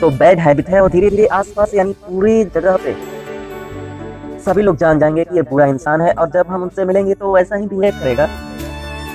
तो 0.00 0.10
बैड 0.10 0.38
हैबिट 0.40 0.68
है 0.68 0.80
और 0.80 0.90
धीरे 0.90 1.10
धीरे 1.10 1.26
आसपास 1.34 1.74
यानी 1.74 1.92
पूरी 1.92 2.44
जगह 2.44 2.76
पे 2.76 3.11
सभी 4.44 4.62
लोग 4.62 4.76
जान 4.76 4.98
जाएँगे 4.98 5.24
कि 5.24 5.36
ये 5.36 5.42
बुरा 5.42 5.66
इंसान 5.66 6.00
है 6.00 6.12
और 6.12 6.30
जब 6.30 6.46
हम 6.48 6.62
उनसे 6.62 6.84
मिलेंगे 6.84 7.14
तो 7.14 7.34
वैसा 7.34 7.56
ही 7.56 7.66
बिहेव 7.66 7.98
करेगा 8.00 8.28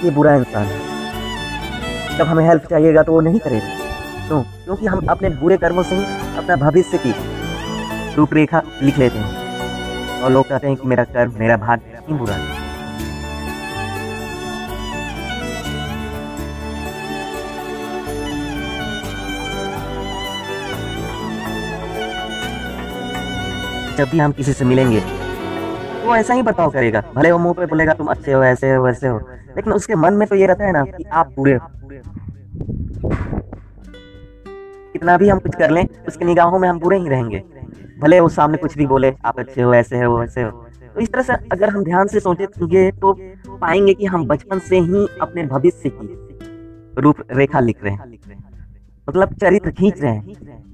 ये 0.03 0.11
बुरा 0.11 0.35
इंसान 0.35 0.63
है। 0.63 2.17
जब 2.17 2.27
हमें 2.27 2.43
हेल्प 2.47 2.65
चाहिएगा 2.69 3.03
तो 3.03 3.11
वो 3.11 3.21
नहीं 3.21 3.39
करेगा। 3.39 4.27
क्यों? 4.27 4.41
क्योंकि 4.41 4.85
हम 4.85 5.05
अपने 5.09 5.29
बुरे 5.29 5.57
कर्मों 5.57 5.83
से 5.83 5.95
ही 5.95 6.03
अपना 6.37 6.55
भविष्य 6.55 6.97
की 6.97 7.13
रूपरेखा 8.15 8.61
लिख 8.83 8.97
लेते 8.97 9.17
हैं 9.17 10.21
और 10.21 10.31
लोग 10.31 10.47
कहते 10.49 10.67
हैं 10.67 10.75
कि 10.75 10.87
मेरा 10.87 11.03
कर्म, 11.03 11.33
मेरा 11.39 11.57
भाग्य 11.57 12.01
क्यों 12.05 12.19
बुरा 12.19 12.33
है। 12.33 12.66
जब 23.97 24.09
भी 24.09 24.19
हम 24.19 24.31
किसी 24.31 24.53
से 24.53 24.65
मिलेंगे, 24.65 24.99
वो 26.05 26.15
ऐसा 26.15 26.33
ही 26.33 26.41
बताओ 26.41 26.69
करेगा। 26.71 27.03
भले 27.15 27.31
वो 27.31 27.37
मुँह 27.37 27.53
पे 27.53 27.65
बोलेगा, 27.65 27.93
तुम 27.93 28.07
अच्छे 28.07 28.33
हो, 28.33 28.43
ऐसे 28.43 28.73
हो, 28.75 28.83
वैसे 28.83 29.07
हो। 29.07 29.17
लेकिन 29.57 29.73
उसके 29.73 29.95
मन 29.95 30.13
में 30.13 30.27
तो 30.27 30.35
ये 30.35 30.47
रहता 30.47 30.65
है 30.65 30.71
ना 30.71 30.83
कि 30.83 31.03
आप 31.03 31.33
बुरे 31.35 31.53
हो। 31.53 31.67
कितना 34.93 35.17
भी 35.17 35.29
हम 35.29 35.39
कुछ 35.39 35.55
कर 35.55 35.71
लें, 35.71 35.87
उसकी 36.07 36.25
निगाहों 36.25 36.59
में 36.59 36.67
हम 36.69 36.79
बुरे 36.79 36.97
ही 36.97 37.09
रहेंगे। 37.09 37.43
भले 38.01 38.19
वो 38.19 38.29
सामने 38.29 38.57
कुछ 38.57 38.77
भी 38.77 38.85
बोले, 38.87 39.13
आप 39.25 39.39
अच्छे 39.39 39.61
हो, 39.61 39.73
ऐसे 39.73 40.03
हो, 40.03 40.17
वैसे 40.19 40.43
हो। 40.43 40.49
तो 40.95 41.01
इस 41.01 41.11
तरह 41.11 41.21
से 41.21 41.33
अगर 41.51 41.69
हम 41.69 41.83
ध्यान 41.83 42.07
से 42.07 42.19
सोचे 42.19 42.45
तो 42.91 43.13
पाएँगे 43.57 43.93
कि 43.93 44.05
हम 44.05 44.25
बचपन 44.27 44.59
से 44.59 44.79
ही 44.79 45.07
अपने 45.21 45.43
भविष्य 45.43 45.89
की 45.89 47.01
रूप 47.01 47.15
रेखा 47.31 47.59
लिख 47.59 47.83
रहे 47.83 47.93
हैं। 47.93 48.17
मतलब 49.09 49.33
चरित्र 49.33 49.71
खींच 49.71 50.01
रहे 50.01 50.11
हैं। 50.11 50.65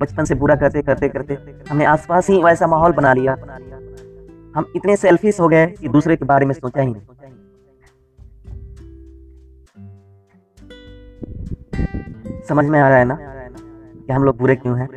बचपन 0.00 0.24
से 0.24 0.34
बुरा 0.34 0.54
करते 0.56 0.82
करते 0.82 1.08
करते 1.08 1.34
हमने 1.70 1.84
आसपास 1.84 2.28
ही 2.30 2.42
वैसा 2.42 2.66
माहौल 2.66 2.92
बना 2.92 3.12
लिया। 3.14 3.32
हम 4.54 4.72
इतने 4.76 4.96
सेल्फिश 4.96 5.40
हो 5.40 5.48
गए 5.48 5.66
कि 5.66 5.88
दूसरे 5.88 6.16
के 6.16 6.24
बारे 6.24 6.46
में 6.46 6.54
सोचा 6.54 6.82
ही 6.82 6.92
नहीं। 6.92 7.02
समझ 12.48 12.64
में 12.66 12.80
आ 12.80 12.88
रहा 12.88 12.98
है 12.98 13.04
ना 13.04 13.16
कि 13.16 14.12
हम 14.12 14.24
लोग 14.24 14.36
बुरे 14.38 14.56
क्यों 14.56 14.78
हैं? 14.78 14.88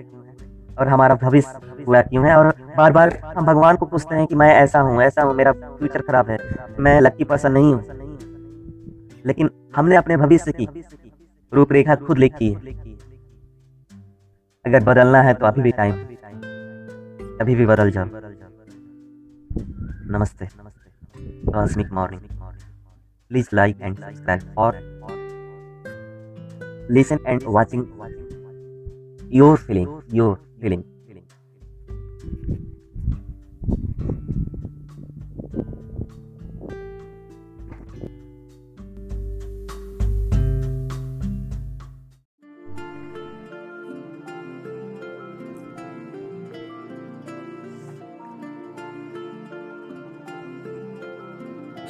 और 0.76 0.88
हमारा 0.88 1.16
भविष्य 1.16 1.84
बुरा 1.86 2.02
क्यों 2.02 2.26
है? 2.26 2.36
और 2.38 2.54
बार 2.78 2.92
बार 2.92 3.18
हम 3.38 3.46
भगवान 3.46 3.76
को 3.76 3.86
पूछते 3.86 4.16
हैं 4.16 4.28
कि 4.28 4.36
मैं 4.36 4.54
ऐसा 4.56 4.80
हूँ 4.80 5.02
ऐसा 5.02 5.22
हूँ, 5.22 5.36
मेरा 5.36 5.52
फ्यूचर 5.52 6.02
खराब 6.02 6.30
है, 6.30 6.38
मैं 6.80 7.00
लक्की 7.02 7.24
पर्सन 7.24 7.52
नहीं 7.52 7.74
हूँ। 7.74 7.84
लेकिन 9.26 9.50
हमने 9.76 9.96
अपने 9.96 10.18
भविष्य 10.18 10.52
की 10.52 10.68
रूपरेखा 11.54 11.96
खुद 11.96 12.18
लिखी 12.18 12.52
है। 12.54 12.93
अगर 14.66 14.84
बदलना 14.84 15.22
है 15.22 15.34
तो 15.34 15.46
अभी 15.46 15.62
भी 15.62 15.72
टाइम 15.72 15.94
अभी 17.42 17.56
भी 17.56 17.66
बदल 17.66 17.90
जाओ 17.92 18.06
नमस्ते। 20.12 20.48
Cosmic 21.48 21.92
morning 21.94 22.22
please 23.32 23.50
like 23.54 23.82
and 23.82 23.98
subscribe 23.98 24.56
और 24.58 24.78
listen 26.92 27.20
and 27.28 27.44
watching 27.48 27.84
your 29.34 29.58
feeling 29.58 30.02
your 30.14 30.36
feeling 30.62 30.84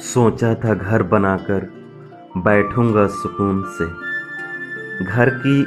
सोचा 0.04 0.54
था 0.54 0.74
घर 0.74 1.02
बनाकर 1.02 1.60
बैठूँगा 2.36 3.06
सुकून 3.06 3.62
से। 3.68 3.84
घर 5.04 5.30
की, 5.30 5.62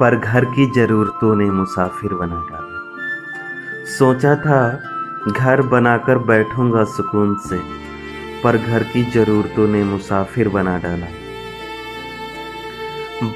पर 0.00 0.16
घर 0.16 0.44
की 0.44 0.66
ज़रूरतों 0.70 1.34
ने 1.36 1.44
मुसाफिर 1.50 2.14
बना 2.14 2.40
डाला। 2.50 3.86
सोचा 3.98 4.34
था 4.36 4.60
घर 5.28 5.62
बनाकर 5.62 6.18
बैठूँगा 6.18 6.84
सुकून 6.84 7.34
से, 7.38 7.58
पर 8.44 8.56
घर 8.56 8.82
की 8.82 9.04
ज़रूरतों 9.10 9.68
ने 9.68 9.82
मुसाफिर 9.84 10.48
बना 10.48 10.78
डाला। 10.78 11.06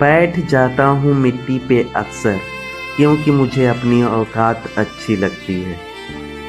बैठ 0.00 0.38
जाता 0.46 0.84
हूँ 0.84 1.14
मिट्टी 1.14 1.58
पे 1.58 1.82
अक्सर, 1.96 2.38
क्योंकि 2.96 3.30
मुझे 3.30 3.66
अपनी 3.66 4.02
औकात 4.02 4.70
अच्छी 4.78 5.16
लगती 5.16 5.60
है। 5.62 5.76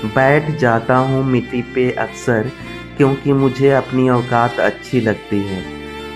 बैठ 0.06 0.56
जाता 0.60 0.96
हूँ 0.98 1.24
मिट्टी 1.26 1.62
पे 1.62 1.92
अक्सर 1.92 2.52
क्योंकि 2.98 3.34
मुझे 3.34 3.70
अपनी 3.70 4.10
औकात 4.10 4.60
अच्छी 4.60 5.02
लगती 5.02 5.40
है। 5.40 5.64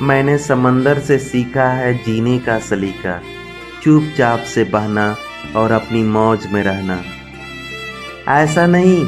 मैंने 0.02 0.38
समंदर 0.38 1.00
से 1.00 1.18
सीखा 1.18 1.70
है 1.70 1.94
जीने 1.94 2.40
का 2.40 2.60
सलीका, 2.60 3.22
चुपचाप 3.84 4.40
से 4.40 4.64
बहना 4.64 5.16
और 5.56 5.72
अपनी 5.72 6.04
मौज 6.04 6.48
में 6.52 6.64
रहना। 6.64 7.02
ऐसा 8.28 8.68
नहीं 8.68 9.06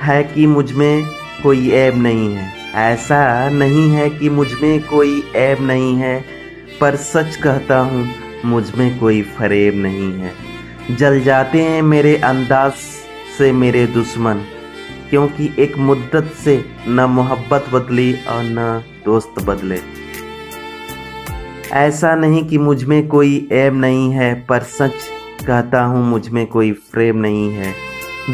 है 0.00 0.22
कि 0.24 0.46
मुझमें 0.46 1.04
कोई 1.42 1.70
ऐब 1.70 2.02
नहीं 2.02 2.34
है। 2.34 2.52
ऐसा 2.74 3.48
नहीं 3.48 3.90
है 3.90 4.10
कि 4.10 4.28
मुझमें 4.28 4.82
कोई 4.82 5.22
ऐब 5.36 5.62
नहीं 5.62 5.94
है, 5.96 6.24
पर 6.80 6.96
सच 6.96 7.36
कहता 7.36 7.78
हूँ, 7.78 8.08
मुझमें 8.44 8.98
कोई 8.98 9.22
फरेब 9.22 9.74
नहीं 9.76 10.12
है। 10.12 10.32
जल 10.96 11.20
जाते 11.20 11.62
हैं 11.62 11.82
मेरे 11.82 12.16
अंदाज 12.16 12.72
से 13.38 13.52
मेरे 13.52 13.86
दुश्मन। 13.86 14.44
क्योंकि 15.14 15.54
एक 15.58 15.76
मुद्दत 15.78 16.30
से 16.44 16.64
न 16.88 17.00
मोहब्बत 17.00 17.64
बदली 17.72 18.12
और 18.12 18.42
न 18.42 18.82
दोस्त 19.04 19.34
बदले। 19.44 19.78
ऐसा 21.72 22.14
नहीं 22.14 22.48
कि 22.48 22.58
मुझमें 22.58 23.08
कोई 23.08 23.48
ऐब 23.52 23.74
नहीं 23.74 24.10
है, 24.10 24.34
पर 24.46 24.60
सच 24.60 24.92
कहता 25.46 25.82
हूँ 25.82 26.04
मुझमें 26.04 26.46
कोई 26.46 26.72
फ्रेम 26.72 27.16
नहीं 27.16 27.50
है। 27.50 27.74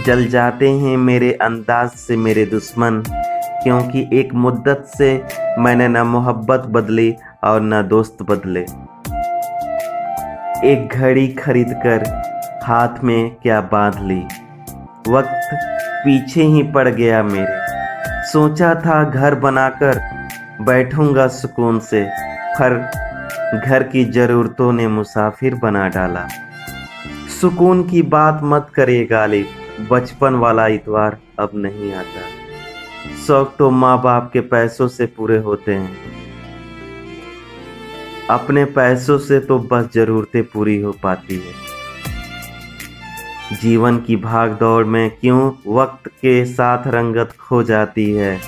जल 0.07 0.27
जाते 0.27 0.71
हैं 0.71 0.97
मेरे 0.97 1.33
अंदाज 1.33 1.91
से 1.91 2.17
मेरे 2.17 2.47
दुश्मन, 2.47 3.03
क्योंकि 3.63 4.09
एक 4.13 4.35
मुद्दत 4.35 4.85
से 4.99 5.25
मैंने 5.59 5.89
न 5.89 5.99
मोहब्बत 5.99 6.61
बदली 6.61 7.15
और 7.45 7.61
न 7.61 7.89
दोस्त 7.89 8.23
बदले। 8.23 8.61
एक 10.73 10.89
घड़ी 10.93 11.29
खरीद 11.29 11.75
कर 11.87 12.23
हाथ 12.65 13.05
में 13.05 13.31
क्या 13.43 13.61
बाँध 13.61 13.95
ली? 14.03 14.23
वक्त 15.09 15.67
पीछे 16.05 16.43
ही 16.43 16.63
पड़ 16.63 16.89
गया 16.89 17.23
मेरे। 17.23 17.59
सोचा 18.27 18.75
था 18.75 19.03
घर 19.05 19.35
बनाकर 19.35 20.01
बैठूँगा 20.61 21.27
सुकून 21.29 21.79
से, 21.81 22.03
पर 22.61 22.77
घर 23.67 23.83
की 23.83 24.05
ज़रूरतों 24.05 24.73
ने 24.73 24.89
मुसाफिर 24.89 25.55
बना 25.55 25.89
डाला। 25.89 26.27
सुकून 27.41 27.83
की 27.89 28.03
बात 28.03 28.41
मत 28.43 28.67
करे 28.75 29.05
गालिब, 29.05 29.47
बचपन 29.91 30.35
वाला 30.35 30.67
इतवार 30.67 31.19
अब 31.39 31.51
नहीं 31.55 31.93
आता। 31.95 32.29
शौक 33.27 33.55
तो 33.59 33.71
माँ 33.71 34.01
बाप 34.03 34.31
के 34.33 34.41
पैसों 34.41 34.89
से 34.89 35.07
पूरे 35.07 35.39
होते 35.39 35.75
हैं। 35.75 35.97
अपने 38.31 38.65
पैसों 38.65 39.19
से 39.19 39.41
तो 39.41 39.59
बस 39.59 39.89
ज़रूरतें 39.95 40.43
पूरी 40.45 40.81
हो 40.81 40.93
पाती 41.03 41.35
है। 41.37 41.70
जीवन 43.53 43.99
की 43.99 44.17
भाग 44.17 44.51
दौड़ 44.51 44.85
में 44.87 45.11
क्यों 45.11 45.53
वक्त 45.67 46.09
के 46.09 46.45
साथ 46.45 46.87
रंगत 46.87 47.33
खो 47.41 47.63
जाती 47.63 48.11
है? 48.11 48.41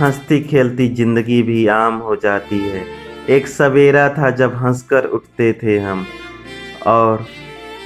हंसती 0.00 0.40
खेलती 0.40 0.88
ज़िंदगी 0.88 1.42
भी 1.42 1.66
आम 1.66 1.94
हो 1.94 2.16
जाती 2.16 2.58
है। 2.58 2.84
एक 3.28 3.46
सवेरा 3.46 4.08
था 4.08 4.30
जब 4.30 4.54
हंसकर 4.54 5.04
उठते 5.04 5.52
थे 5.52 5.78
हम। 5.78 6.06
और 6.86 7.26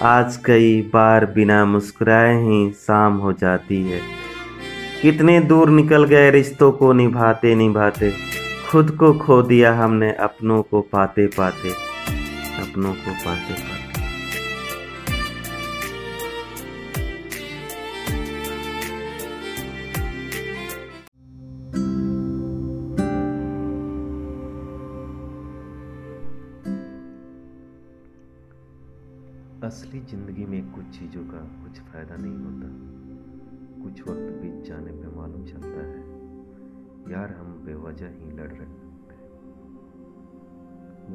आज 0.00 0.36
कई 0.36 0.80
बार 0.82 1.26
बिना 1.26 1.64
मुस्कुराए 1.64 2.34
ही 2.42 2.70
शाम 2.72 3.16
हो 3.16 3.32
जाती 3.32 3.82
है। 3.82 4.00
कितने 5.02 5.40
दूर 5.40 5.70
निकल 5.70 6.04
गए 6.04 6.30
रिश्तों 6.30 6.72
को 6.72 6.92
निभाते 6.92 7.54
निभाते। 7.54 8.12
खुद 8.70 8.90
को 8.90 9.12
खो 9.12 9.42
दिया 9.42 9.74
हमने 9.74 10.12
अपनों 10.12 10.62
को 10.62 10.80
पाते 10.80 11.26
पाते। 11.26 11.68
अपनों 12.62 12.92
को 12.92 13.10
पाते 13.10 13.52
पाते। 13.52 13.81
यार 37.12 37.32
हम 37.32 37.64
बेवजह 37.64 38.08
ही 38.08 38.30
लड़ 38.30 38.52
रहे 38.52 38.66
थे 38.66 38.82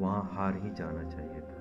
वहाँ 0.00 0.30
हार 0.32 0.58
ही 0.62 0.70
जाना 0.70 1.10
चाहिए 1.10 1.40
था। 1.40 1.58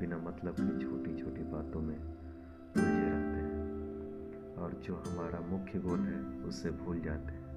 बिना 0.00 0.18
मतलब 0.18 0.54
की 0.54 0.78
छोटी 0.78 1.22
छोटी 1.22 1.42
बातों 1.42 1.80
में 1.80 1.96
उलझे 1.96 3.10
रहते 3.10 3.40
हैं। 3.40 4.56
और 4.56 4.72
जो 4.72 4.94
हमारा 4.94 5.40
मुख्य 5.40 5.78
गोल 5.78 5.98
है 5.98 6.22
उससे 6.22 6.70
भूल 6.70 7.00
जाते 7.00 7.32
हैं। 7.32 7.50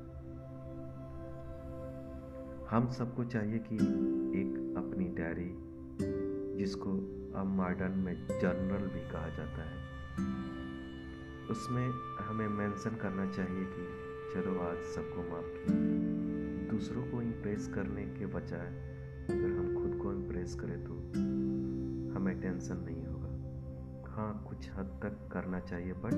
हम 2.65 2.89
सबको 2.89 3.23
चाहिए 3.23 3.59
कि 3.59 3.75
एक 4.39 4.75
अपनी 4.77 5.05
डायरी, 5.05 5.57
जिसको 6.57 6.91
अब 7.35 7.45
मॉडर्न 7.45 7.99
में 7.99 8.27
जर्नल 8.27 8.87
भी 8.87 9.11
कहा 9.11 9.29
जाता 9.29 9.63
है, 9.63 9.77
उसमें 11.49 11.89
हमें 12.25 12.47
मेंशन 12.47 12.95
करना 12.95 13.31
चाहिए 13.31 13.65
कि 13.65 13.87
चलो 14.33 14.59
आज 14.59 14.77
सबको 14.77 15.31
माफ़ 15.31 15.45
किया 15.45 16.12
दूसरों 16.73 17.03
को 17.03 17.21
इम्प्रेस 17.21 17.67
करने 17.67 18.03
के 18.03 18.25
बजाय 18.25 18.67
अगर 19.29 19.51
हम 19.57 19.73
खुद 19.73 19.99
को 20.03 20.11
इम्प्रेस 20.11 20.55
करें 20.55 20.83
तो 20.83 20.93
हमें 22.15 22.39
टेंशन 22.41 22.77
नहीं 22.77 23.05
होगा। 23.05 24.11
हाँ 24.11 24.45
कुछ 24.49 24.69
हद 24.71 24.99
तक 25.03 25.17
करना 25.31 25.59
चाहिए 25.59 25.93
बट 25.93 26.13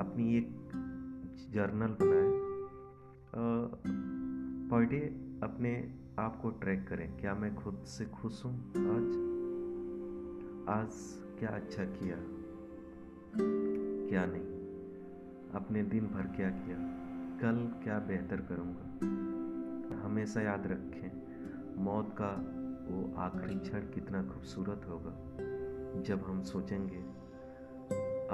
अपनी 0.00 0.36
एक 0.36 0.48
जर्नल 1.52 1.96
बनाए। 2.00 2.30
पर 4.70 4.84
डे 4.84 5.00
अपने 5.42 5.72
आप 6.18 6.40
को 6.42 6.50
ट्रैक 6.50 6.86
करें, 6.88 7.16
क्या 7.18 7.34
मैं 7.34 7.54
खुद 7.54 7.82
से 7.86 8.04
खुश 8.04 8.44
हूँ 8.44 8.54
आज? 8.70 9.10
आज 10.68 10.92
क्या 11.38 11.50
अच्छा 11.50 11.84
किया? 11.84 12.16
क्या 14.08 14.24
नहीं? 14.26 14.48
अपने 15.54 15.82
दिन 15.82 16.06
भर 16.06 16.36
क्या 16.36 16.50
किया? 16.50 16.76
कल 17.42 17.56
क्या 17.84 17.98
बेहतर 17.98 18.36
करूँगा? 18.36 18.88
हमेशा 20.12 20.40
याद 20.40 20.66
रखें, 20.66 21.10
मौत 21.82 22.14
का 22.20 22.28
वो 22.90 23.14
आखिरी 23.16 23.58
क्षण 23.58 23.80
कितना 23.80 24.22
खूबसूरत 24.22 24.82
होगा, 24.88 25.10
जब 26.02 26.24
हम 26.24 26.42
सोचेंगे, 26.42 26.96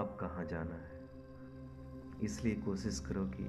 अब 0.00 0.18
कहाँ 0.20 0.44
जाना 0.44 0.74
है। 0.74 1.10
इसलिए 2.22 2.54
कोशिश 2.54 3.00
करो 3.00 3.24
कि 3.24 3.44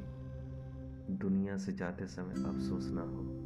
दुनिया 1.13 1.57
से 1.57 1.73
जाते 1.73 2.07
समय 2.07 2.33
अफसोस 2.33 2.89
ना 2.91 3.01
हो। 3.01 3.38